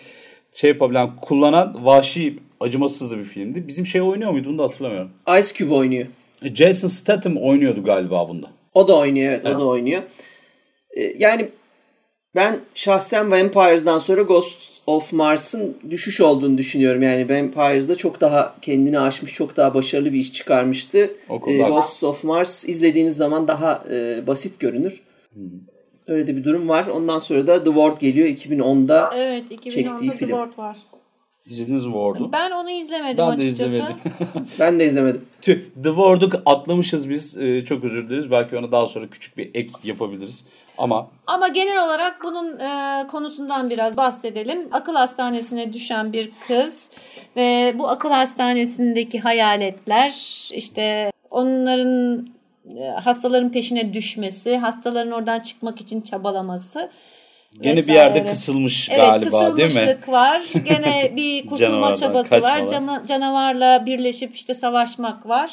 şey 0.53 0.69
yapabilen, 0.69 1.15
kullanan 1.15 1.86
vahşi, 1.86 2.39
acımasız 2.60 3.12
da 3.12 3.17
bir 3.17 3.23
filmdi. 3.23 3.67
Bizim 3.67 3.86
şey 3.86 4.01
oynuyor 4.01 4.31
muydu 4.31 4.49
bunu 4.49 4.57
da 4.57 4.63
hatırlamıyorum. 4.63 5.12
Ice 5.39 5.53
Cube 5.53 5.73
oynuyor. 5.73 6.07
Jason 6.53 6.88
Statham 6.88 7.38
oynuyordu 7.38 7.83
galiba 7.83 8.29
bunda. 8.29 8.47
O 8.73 8.88
da 8.88 8.97
oynuyor 8.97 9.31
evet, 9.31 9.45
o 9.45 9.60
da 9.60 9.65
oynuyor. 9.65 10.01
Ee, 10.97 11.13
yani 11.17 11.49
ben 12.35 12.59
şahsen 12.75 13.31
Vampires'dan 13.31 13.99
sonra 13.99 14.21
Ghost 14.21 14.59
of 14.87 15.13
Mars'ın 15.13 15.77
düşüş 15.89 16.21
olduğunu 16.21 16.57
düşünüyorum. 16.57 17.01
Yani 17.01 17.29
Vampires'da 17.29 17.95
çok 17.95 18.21
daha 18.21 18.55
kendini 18.61 18.99
aşmış, 18.99 19.33
çok 19.33 19.57
daha 19.57 19.73
başarılı 19.73 20.13
bir 20.13 20.19
iş 20.19 20.33
çıkarmıştı. 20.33 21.11
O 21.29 21.39
konuda 21.39 21.67
Ee. 21.67 21.69
Ghost 21.69 22.03
of 22.03 22.23
Mars 22.23 22.65
izlediğiniz 22.65 23.17
zaman 23.17 23.47
daha 23.47 23.83
e, 23.91 24.27
basit 24.27 24.59
görünür. 24.59 25.01
Öyle 26.07 26.27
de 26.27 26.35
bir 26.37 26.43
durum 26.43 26.69
var. 26.69 26.87
Ondan 26.87 27.19
sonra 27.19 27.47
da 27.47 27.63
The 27.63 27.69
Ward 27.69 27.99
geliyor 27.99 28.27
2010'da. 28.27 29.13
Evet 29.17 29.43
Çektiği 29.49 29.85
2010'da 29.85 30.11
The 30.11 30.17
film. 30.17 30.29
Ward 30.29 30.57
var. 30.57 30.77
İzlediniz 31.45 31.85
mi 31.85 31.93
Ward'u? 31.93 32.31
Ben 32.33 32.51
onu 32.51 32.69
izlemedim 32.69 33.17
Ben 33.17 33.27
de 33.27 33.31
açıkçası. 33.45 33.65
izlemedim. 33.65 33.95
Ben 34.59 34.79
de 34.79 34.85
izlemedim. 34.85 35.21
Tüh, 35.41 35.59
The 35.83 35.89
Ward'u 35.89 36.29
atlamışız 36.45 37.09
biz. 37.09 37.37
Ee, 37.37 37.65
çok 37.65 37.83
özür 37.83 38.07
dileriz. 38.09 38.31
Belki 38.31 38.57
ona 38.57 38.71
daha 38.71 38.87
sonra 38.87 39.07
küçük 39.07 39.37
bir 39.37 39.49
ek 39.53 39.69
yapabiliriz. 39.83 40.45
Ama 40.77 41.07
Ama 41.27 41.47
genel 41.47 41.85
olarak 41.85 42.19
bunun 42.23 42.59
e, 42.59 43.07
konusundan 43.07 43.69
biraz 43.69 43.97
bahsedelim. 43.97 44.67
Akıl 44.71 44.95
hastanesine 44.95 45.73
düşen 45.73 46.13
bir 46.13 46.31
kız 46.47 46.89
ve 47.35 47.73
bu 47.79 47.89
akıl 47.89 48.09
hastanesindeki 48.11 49.19
hayaletler 49.19 50.11
işte 50.53 51.11
onların 51.31 52.27
e, 52.79 52.83
hastaların 53.03 53.51
peşine 53.51 53.93
düşmesi, 53.93 54.57
hastaların 54.57 55.11
oradan 55.11 55.39
çıkmak 55.39 55.81
için 55.81 56.01
çabalaması. 56.01 56.89
gene 57.61 57.87
bir 57.87 57.93
yerde 57.93 58.25
kısılmış 58.25 58.89
Evet 58.89 58.99
galiba 58.99 59.57
değil 59.57 59.67
mi? 59.67 59.73
kısılmışlık 59.73 60.09
var. 60.09 60.41
Gene 60.65 61.11
bir 61.15 61.45
kurtulma 61.47 61.95
çabası 61.95 62.29
kaçma 62.29 62.49
var. 62.49 62.61
var. 62.61 62.67
Cana- 62.67 63.05
canavarla 63.07 63.85
birleşip 63.85 64.35
işte 64.35 64.53
savaşmak 64.53 65.29
var. 65.29 65.51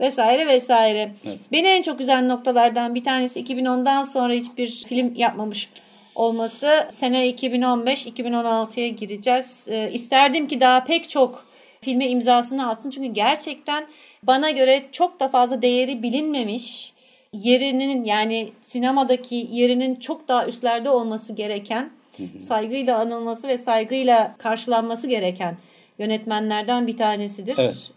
Vesaire 0.00 0.46
vesaire. 0.46 1.14
Evet. 1.26 1.38
Beni 1.52 1.68
en 1.68 1.82
çok 1.82 2.00
üzen 2.00 2.28
noktalardan 2.28 2.94
bir 2.94 3.04
tanesi 3.04 3.40
2010'dan 3.40 4.04
sonra 4.04 4.32
hiçbir 4.32 4.68
film 4.68 5.14
yapmamış 5.14 5.68
olması. 6.14 6.88
Sene 6.90 7.30
2015-2016'ya 7.30 8.88
gireceğiz. 8.88 9.68
Ee, 9.70 9.90
isterdim 9.92 10.48
ki 10.48 10.60
daha 10.60 10.84
pek 10.84 11.08
çok 11.08 11.46
filme 11.80 12.08
imzasını 12.08 12.68
atsın. 12.68 12.90
Çünkü 12.90 13.08
gerçekten 13.08 13.84
bana 14.22 14.50
göre 14.50 14.82
çok 14.92 15.20
da 15.20 15.28
fazla 15.28 15.62
değeri 15.62 16.02
bilinmemiş 16.02 16.92
yerinin 17.32 18.04
yani 18.04 18.52
sinemadaki 18.60 19.48
yerinin 19.50 19.94
çok 19.94 20.28
daha 20.28 20.46
üstlerde 20.46 20.90
olması 20.90 21.32
gereken, 21.32 21.90
saygıyla 22.38 22.98
anılması 22.98 23.48
ve 23.48 23.58
saygıyla 23.58 24.34
karşılanması 24.38 25.08
gereken 25.08 25.56
yönetmenlerden 25.98 26.86
bir 26.86 26.96
tanesidir. 26.96 27.54
Evet. 27.58 27.90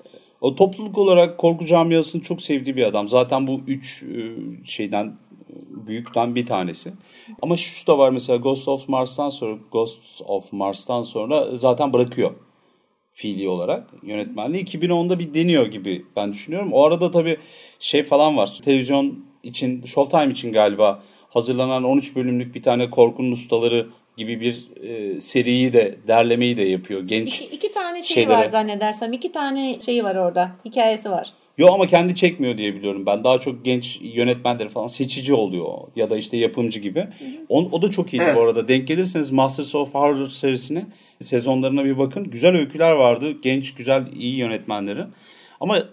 O 0.46 0.56
topluluk 0.56 0.98
olarak 0.98 1.38
korku 1.38 1.66
camiasını 1.66 2.22
çok 2.22 2.42
sevdiği 2.42 2.76
bir 2.76 2.84
adam. 2.84 3.08
Zaten 3.08 3.48
bu 3.48 3.62
üç 3.68 4.04
e, 4.04 4.22
şeyden 4.66 5.06
e, 5.06 5.88
büyükten 5.88 6.36
bir 6.36 6.46
tanesi. 6.46 6.94
Ama 7.42 7.58
şu 7.58 7.88
da 7.88 7.98
var 7.98 8.10
mesela 8.10 8.38
Ghost 8.38 8.68
of 8.68 8.90
Mars'tan 8.90 9.30
sonra 9.30 9.58
Ghosts 9.72 10.22
of 10.28 10.54
Mars'tan 10.54 11.02
sonra 11.02 11.58
zaten 11.58 11.94
bırakıyor 11.94 12.32
fiili 13.14 13.50
olarak 13.50 13.94
yönetmenliği. 14.04 14.64
2010'da 14.64 15.20
bir 15.20 15.34
deniyor 15.34 15.66
gibi 15.66 16.06
ben 16.16 16.34
düşünüyorum. 16.34 16.74
O 16.74 16.84
arada 16.84 17.12
tabii 17.12 17.38
şey 17.80 18.04
falan 18.04 18.38
var. 18.38 18.60
Televizyon 18.66 19.26
için, 19.44 19.84
Showtime 19.84 20.32
için 20.32 20.54
galiba 20.54 21.04
hazırlanan 21.30 21.84
13 21.84 22.16
bölümlük 22.16 22.56
bir 22.56 22.64
tane 22.64 22.90
korkunun 22.90 23.32
ustaları 23.32 23.90
gibi 24.18 24.40
bir 24.42 24.68
e, 24.84 25.22
seriyi 25.22 25.74
de 25.74 25.98
derlemeyi 26.08 26.58
de 26.58 26.62
yapıyor 26.62 27.02
genç. 27.02 27.42
İki, 27.42 27.56
iki 27.56 27.72
tane 27.72 28.04
şey 28.04 28.16
şeylere. 28.16 28.38
var 28.38 28.46
zannedersem. 28.46 29.14
iki 29.14 29.32
tane 29.32 29.82
şeyi 29.86 30.04
var 30.04 30.16
orada. 30.16 30.52
Hikayesi 30.66 31.12
var. 31.12 31.34
Yok 31.58 31.72
ama 31.74 31.88
kendi 31.88 32.16
çekmiyor 32.16 32.58
diye 32.58 32.76
biliyorum 32.76 33.06
ben. 33.06 33.24
Daha 33.24 33.40
çok 33.40 33.66
genç 33.66 34.00
yönetmenleri 34.02 34.70
falan 34.70 34.88
seçici 34.88 35.34
oluyor 35.34 35.78
ya 35.96 36.10
da 36.10 36.18
işte 36.18 36.38
yapımcı 36.38 36.80
gibi. 36.80 37.08
O, 37.50 37.60
o 37.72 37.82
da 37.82 37.92
çok 37.92 38.14
iyiydi 38.14 38.24
evet. 38.26 38.36
bu 38.36 38.42
arada. 38.42 38.68
Denk 38.68 38.88
gelirseniz 38.88 39.32
Masters 39.32 39.76
of 39.76 39.94
Horror 39.94 40.28
serisine 40.28 40.86
sezonlarına 41.22 41.86
bir 41.86 41.98
bakın. 41.98 42.24
Güzel 42.24 42.56
öyküler 42.56 42.92
vardı. 42.92 43.32
Genç, 43.42 43.74
güzel, 43.74 44.08
iyi 44.16 44.36
yönetmenleri. 44.36 45.04
Ama 45.60 45.84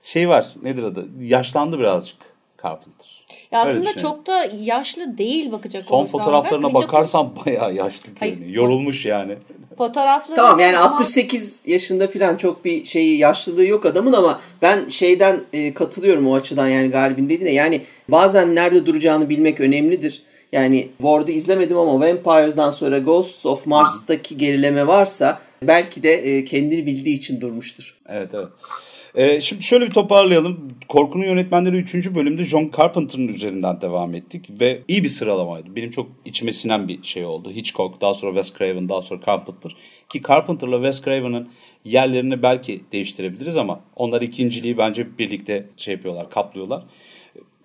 şey 0.00 0.28
var 0.28 0.46
nedir 0.62 0.82
adı? 0.82 1.08
Yaşlandı 1.20 1.78
birazcık 1.78 2.33
Carpenter. 2.64 3.24
Ya 3.52 3.60
aslında 3.60 3.92
çok 3.92 4.26
da 4.26 4.48
yaşlı 4.62 5.18
değil 5.18 5.52
bakacak 5.52 5.84
Son 5.84 5.98
olursan. 5.98 6.12
Son 6.12 6.18
fotoğraflarına 6.18 6.66
ben, 6.66 6.74
bakarsan 6.74 7.32
bayağı 7.46 7.74
yaşlı 7.74 8.10
görünüyor. 8.20 8.50
Yorulmuş 8.50 9.06
yani. 9.06 9.36
Fotoğrafları 9.78 10.36
Tamam 10.36 10.60
yani 10.60 10.78
ama... 10.78 10.96
68 10.96 11.60
yaşında 11.66 12.08
falan 12.08 12.36
çok 12.36 12.64
bir 12.64 12.84
şeyi 12.84 13.18
yaşlılığı 13.18 13.64
yok 13.64 13.86
adamın 13.86 14.12
ama 14.12 14.40
ben 14.62 14.88
şeyden 14.88 15.40
e, 15.52 15.74
katılıyorum 15.74 16.28
o 16.28 16.34
açıdan 16.34 16.68
yani 16.68 16.90
Galib'in 16.90 17.28
dediğine. 17.28 17.52
Yani 17.52 17.82
bazen 18.08 18.54
nerede 18.54 18.86
duracağını 18.86 19.28
bilmek 19.28 19.60
önemlidir. 19.60 20.22
Yani 20.52 20.88
Ward'u 20.98 21.30
izlemedim 21.30 21.76
ama 21.76 22.00
Vampires'dan 22.00 22.70
sonra 22.70 22.98
Ghosts 22.98 23.46
of 23.46 23.66
Mars'taki 23.66 24.38
gerileme 24.38 24.86
varsa 24.86 25.40
belki 25.62 26.02
de 26.02 26.12
e, 26.14 26.44
kendini 26.44 26.86
bildiği 26.86 27.16
için 27.16 27.40
durmuştur. 27.40 27.96
Evet 28.08 28.30
evet. 28.34 28.48
Ee, 29.14 29.40
şimdi 29.40 29.62
şöyle 29.62 29.86
bir 29.86 29.90
toparlayalım. 29.90 30.74
Korkunun 30.88 31.24
yönetmenleri 31.24 31.76
3. 31.76 32.14
bölümde 32.14 32.44
John 32.44 32.70
Carpenter'ın 32.76 33.28
üzerinden 33.28 33.80
devam 33.80 34.14
ettik 34.14 34.60
ve 34.60 34.80
iyi 34.88 35.04
bir 35.04 35.08
sıralamaydı. 35.08 35.76
Benim 35.76 35.90
çok 35.90 36.10
içime 36.24 36.52
sinen 36.52 36.88
bir 36.88 37.02
şey 37.02 37.24
oldu. 37.24 37.50
Hitchcock, 37.50 38.00
daha 38.00 38.14
sonra 38.14 38.42
Wes 38.42 38.58
Craven, 38.58 38.88
daha 38.88 39.02
sonra 39.02 39.20
Carpenter. 39.26 39.76
Ki 40.08 40.22
Carpenter'la 40.28 40.76
Wes 40.76 41.04
Craven'ın 41.04 41.48
yerlerini 41.84 42.42
belki 42.42 42.80
değiştirebiliriz 42.92 43.56
ama 43.56 43.80
onlar 43.96 44.22
ikinciliği 44.22 44.78
bence 44.78 45.18
birlikte 45.18 45.66
şey 45.76 45.94
yapıyorlar, 45.94 46.30
kaplıyorlar. 46.30 46.82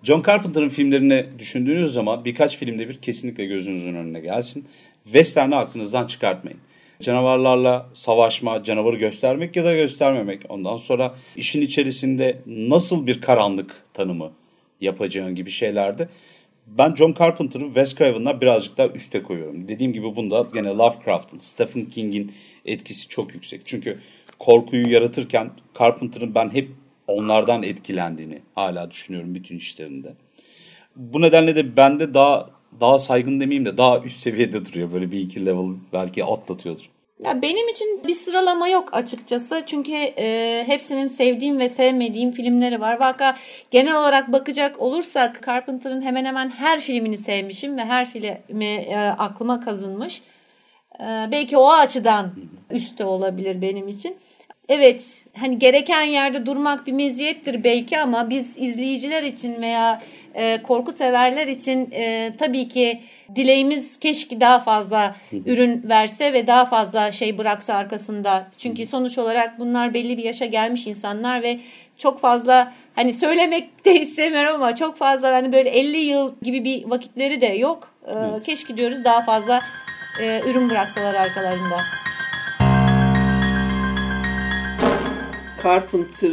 John 0.02 0.22
Carpenter'ın 0.26 0.68
filmlerini 0.68 1.26
düşündüğünüz 1.38 1.92
zaman 1.92 2.24
birkaç 2.24 2.56
filmde 2.56 2.88
bir 2.88 2.94
kesinlikle 2.94 3.44
gözünüzün 3.44 3.94
önüne 3.94 4.20
gelsin. 4.20 4.64
Western'i 5.04 5.56
aklınızdan 5.56 6.06
çıkartmayın 6.06 6.60
canavarlarla 7.00 7.86
savaşma, 7.94 8.64
canavarı 8.64 8.96
göstermek 8.96 9.56
ya 9.56 9.64
da 9.64 9.74
göstermemek. 9.74 10.42
Ondan 10.48 10.76
sonra 10.76 11.14
işin 11.36 11.60
içerisinde 11.60 12.42
nasıl 12.46 13.06
bir 13.06 13.20
karanlık 13.20 13.82
tanımı 13.94 14.32
yapacağın 14.80 15.34
gibi 15.34 15.50
şeylerde. 15.50 16.08
Ben 16.66 16.94
John 16.94 17.14
Carpenter'ı 17.18 17.64
Wes 17.64 17.94
Craven'dan 17.94 18.40
birazcık 18.40 18.78
daha 18.78 18.88
üste 18.88 19.22
koyuyorum. 19.22 19.68
Dediğim 19.68 19.92
gibi 19.92 20.16
bunda 20.16 20.46
gene 20.54 20.68
Lovecraft'ın, 20.68 21.38
Stephen 21.38 21.84
King'in 21.84 22.32
etkisi 22.64 23.08
çok 23.08 23.34
yüksek. 23.34 23.60
Çünkü 23.64 23.98
korkuyu 24.38 24.92
yaratırken 24.92 25.50
Carpenter'ın 25.78 26.34
ben 26.34 26.50
hep 26.54 26.68
onlardan 27.06 27.62
etkilendiğini 27.62 28.38
hala 28.54 28.90
düşünüyorum 28.90 29.34
bütün 29.34 29.56
işlerinde. 29.56 30.14
Bu 30.96 31.20
nedenle 31.20 31.56
de 31.56 31.76
bende 31.76 32.14
daha 32.14 32.50
daha 32.80 32.98
saygın 32.98 33.40
demeyeyim 33.40 33.66
de 33.66 33.78
daha 33.78 33.98
üst 34.00 34.20
seviyede 34.20 34.66
duruyor. 34.66 34.92
Böyle 34.92 35.10
bir 35.10 35.20
iki 35.20 35.46
level 35.46 35.74
belki 35.92 36.24
atlatıyordur. 36.24 36.90
Ya 37.24 37.42
benim 37.42 37.68
için 37.68 38.02
bir 38.06 38.14
sıralama 38.14 38.68
yok 38.68 38.88
açıkçası. 38.92 39.62
Çünkü 39.66 39.92
e, 39.92 40.64
hepsinin 40.66 41.08
sevdiğim 41.08 41.58
ve 41.58 41.68
sevmediğim 41.68 42.32
filmleri 42.32 42.80
var. 42.80 43.00
Vaka 43.00 43.36
genel 43.70 43.96
olarak 43.96 44.32
bakacak 44.32 44.82
olursak 44.82 45.46
Carpenter'ın 45.46 46.02
hemen 46.02 46.24
hemen 46.24 46.50
her 46.50 46.80
filmini 46.80 47.18
sevmişim 47.18 47.78
ve 47.78 47.84
her 47.84 48.10
filmi 48.10 48.64
e, 48.64 48.96
aklıma 48.96 49.60
kazınmış. 49.60 50.22
E, 51.00 51.04
belki 51.32 51.56
o 51.56 51.68
açıdan 51.70 52.32
üstte 52.70 53.04
olabilir 53.04 53.62
benim 53.62 53.88
için. 53.88 54.16
Evet 54.72 55.22
hani 55.38 55.58
gereken 55.58 56.02
yerde 56.02 56.46
durmak 56.46 56.86
bir 56.86 56.92
meziyettir 56.92 57.64
belki 57.64 57.98
ama 57.98 58.30
biz 58.30 58.58
izleyiciler 58.58 59.22
için 59.22 59.62
veya 59.62 60.02
e, 60.34 60.62
korku 60.62 60.92
severler 60.92 61.46
için 61.46 61.90
e, 61.92 62.32
tabii 62.38 62.68
ki 62.68 63.00
dileğimiz 63.36 64.00
keşke 64.00 64.40
daha 64.40 64.58
fazla 64.58 65.16
ürün 65.46 65.82
verse 65.88 66.32
ve 66.32 66.46
daha 66.46 66.64
fazla 66.66 67.12
şey 67.12 67.38
bıraksa 67.38 67.74
arkasında. 67.74 68.46
Çünkü 68.58 68.86
sonuç 68.86 69.18
olarak 69.18 69.58
bunlar 69.58 69.94
belli 69.94 70.18
bir 70.18 70.24
yaşa 70.24 70.46
gelmiş 70.46 70.86
insanlar 70.86 71.42
ve 71.42 71.58
çok 71.98 72.20
fazla 72.20 72.72
hani 72.94 73.12
söylemek 73.12 73.84
de 73.84 74.00
istemiyorum 74.00 74.54
ama 74.54 74.74
çok 74.74 74.96
fazla 74.96 75.32
hani 75.32 75.52
böyle 75.52 75.70
50 75.70 75.96
yıl 75.96 76.34
gibi 76.42 76.64
bir 76.64 76.84
vakitleri 76.84 77.40
de 77.40 77.46
yok. 77.46 77.94
E, 78.06 78.12
evet. 78.12 78.44
Keşke 78.44 78.76
diyoruz 78.76 79.04
daha 79.04 79.22
fazla 79.22 79.62
e, 80.20 80.40
ürün 80.40 80.70
bıraksalar 80.70 81.14
arkalarında. 81.14 81.76
Carpenter 85.64 86.32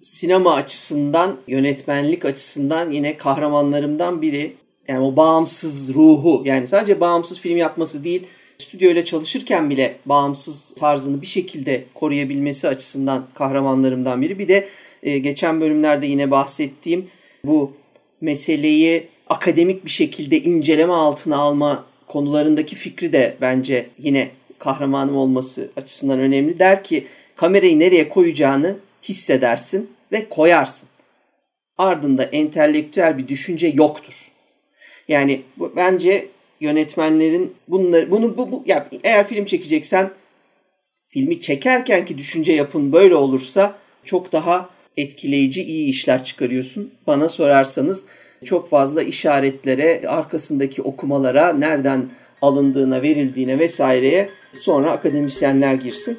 sinema 0.00 0.54
açısından, 0.54 1.36
yönetmenlik 1.48 2.24
açısından 2.24 2.90
yine 2.90 3.16
kahramanlarımdan 3.16 4.22
biri. 4.22 4.54
Yani 4.88 5.00
o 5.00 5.16
bağımsız 5.16 5.94
ruhu 5.94 6.42
yani 6.44 6.66
sadece 6.66 7.00
bağımsız 7.00 7.40
film 7.40 7.56
yapması 7.56 8.04
değil, 8.04 8.26
stüdyoyla 8.58 9.04
çalışırken 9.04 9.70
bile 9.70 9.96
bağımsız 10.06 10.74
tarzını 10.74 11.22
bir 11.22 11.26
şekilde 11.26 11.84
koruyabilmesi 11.94 12.68
açısından 12.68 13.26
kahramanlarımdan 13.34 14.22
biri. 14.22 14.38
Bir 14.38 14.48
de 14.48 14.68
e, 15.02 15.18
geçen 15.18 15.60
bölümlerde 15.60 16.06
yine 16.06 16.30
bahsettiğim 16.30 17.06
bu 17.44 17.72
meseleyi 18.20 19.08
akademik 19.28 19.84
bir 19.84 19.90
şekilde 19.90 20.42
inceleme 20.42 20.92
altına 20.92 21.36
alma 21.36 21.84
konularındaki 22.06 22.76
fikri 22.76 23.12
de 23.12 23.36
bence 23.40 23.86
yine 23.98 24.30
kahramanım 24.58 25.16
olması 25.16 25.70
açısından 25.76 26.18
önemli. 26.18 26.58
Der 26.58 26.84
ki 26.84 27.06
kamerayı 27.36 27.78
nereye 27.78 28.08
koyacağını 28.08 28.76
hissedersin 29.02 29.90
ve 30.12 30.28
koyarsın. 30.28 30.88
Ardında 31.78 32.24
entelektüel 32.24 33.18
bir 33.18 33.28
düşünce 33.28 33.66
yoktur. 33.66 34.32
Yani 35.08 35.42
bu, 35.56 35.72
bence 35.76 36.28
yönetmenlerin 36.60 37.54
bunları 37.68 38.10
bunu 38.10 38.38
bu, 38.38 38.52
bu 38.52 38.62
ya 38.66 38.88
eğer 39.04 39.26
film 39.26 39.44
çekeceksen 39.44 40.10
filmi 41.08 41.40
çekerken 41.40 42.04
ki 42.04 42.18
düşünce 42.18 42.52
yapın 42.52 42.92
böyle 42.92 43.14
olursa 43.14 43.78
çok 44.04 44.32
daha 44.32 44.70
etkileyici 44.96 45.64
iyi 45.64 45.88
işler 45.88 46.24
çıkarıyorsun. 46.24 46.94
Bana 47.06 47.28
sorarsanız 47.28 48.06
çok 48.44 48.68
fazla 48.68 49.02
işaretlere, 49.02 50.02
arkasındaki 50.08 50.82
okumalara, 50.82 51.52
nereden 51.52 52.10
alındığına, 52.42 53.02
verildiğine 53.02 53.58
vesaireye 53.58 54.30
sonra 54.52 54.92
akademisyenler 54.92 55.74
girsin. 55.74 56.18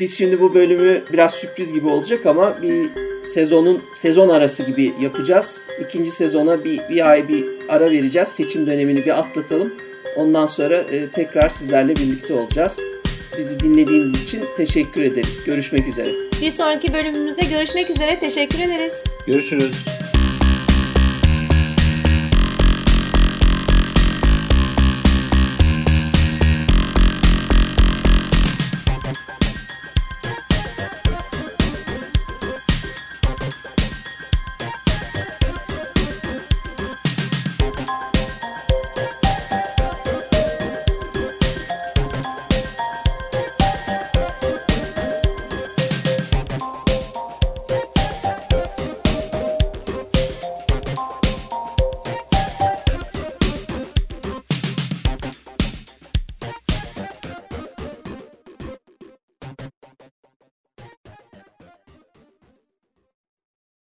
Biz 0.00 0.18
şimdi 0.18 0.40
bu 0.40 0.54
bölümü 0.54 1.04
biraz 1.12 1.34
sürpriz 1.34 1.72
gibi 1.72 1.88
olacak 1.88 2.26
ama 2.26 2.62
bir 2.62 2.90
sezonun 3.24 3.82
sezon 3.94 4.28
arası 4.28 4.62
gibi 4.62 4.94
yapacağız. 5.00 5.62
İkinci 5.80 6.10
sezona 6.10 6.64
bir, 6.64 6.88
bir 6.88 7.10
ay 7.10 7.28
bir 7.28 7.44
ara 7.68 7.90
vereceğiz. 7.90 8.28
Seçim 8.28 8.66
dönemini 8.66 9.04
bir 9.04 9.18
atlatalım. 9.18 9.74
Ondan 10.16 10.46
sonra 10.46 10.78
e, 10.78 11.10
tekrar 11.10 11.48
sizlerle 11.48 11.96
birlikte 11.96 12.34
olacağız. 12.34 12.76
Bizi 13.38 13.60
dinlediğiniz 13.60 14.22
için 14.22 14.44
teşekkür 14.56 15.02
ederiz. 15.02 15.44
Görüşmek 15.44 15.88
üzere. 15.88 16.08
Bir 16.42 16.50
sonraki 16.50 16.92
bölümümüzde 16.92 17.42
görüşmek 17.56 17.90
üzere. 17.90 18.18
Teşekkür 18.18 18.58
ederiz. 18.58 19.02
Görüşürüz. 19.26 19.99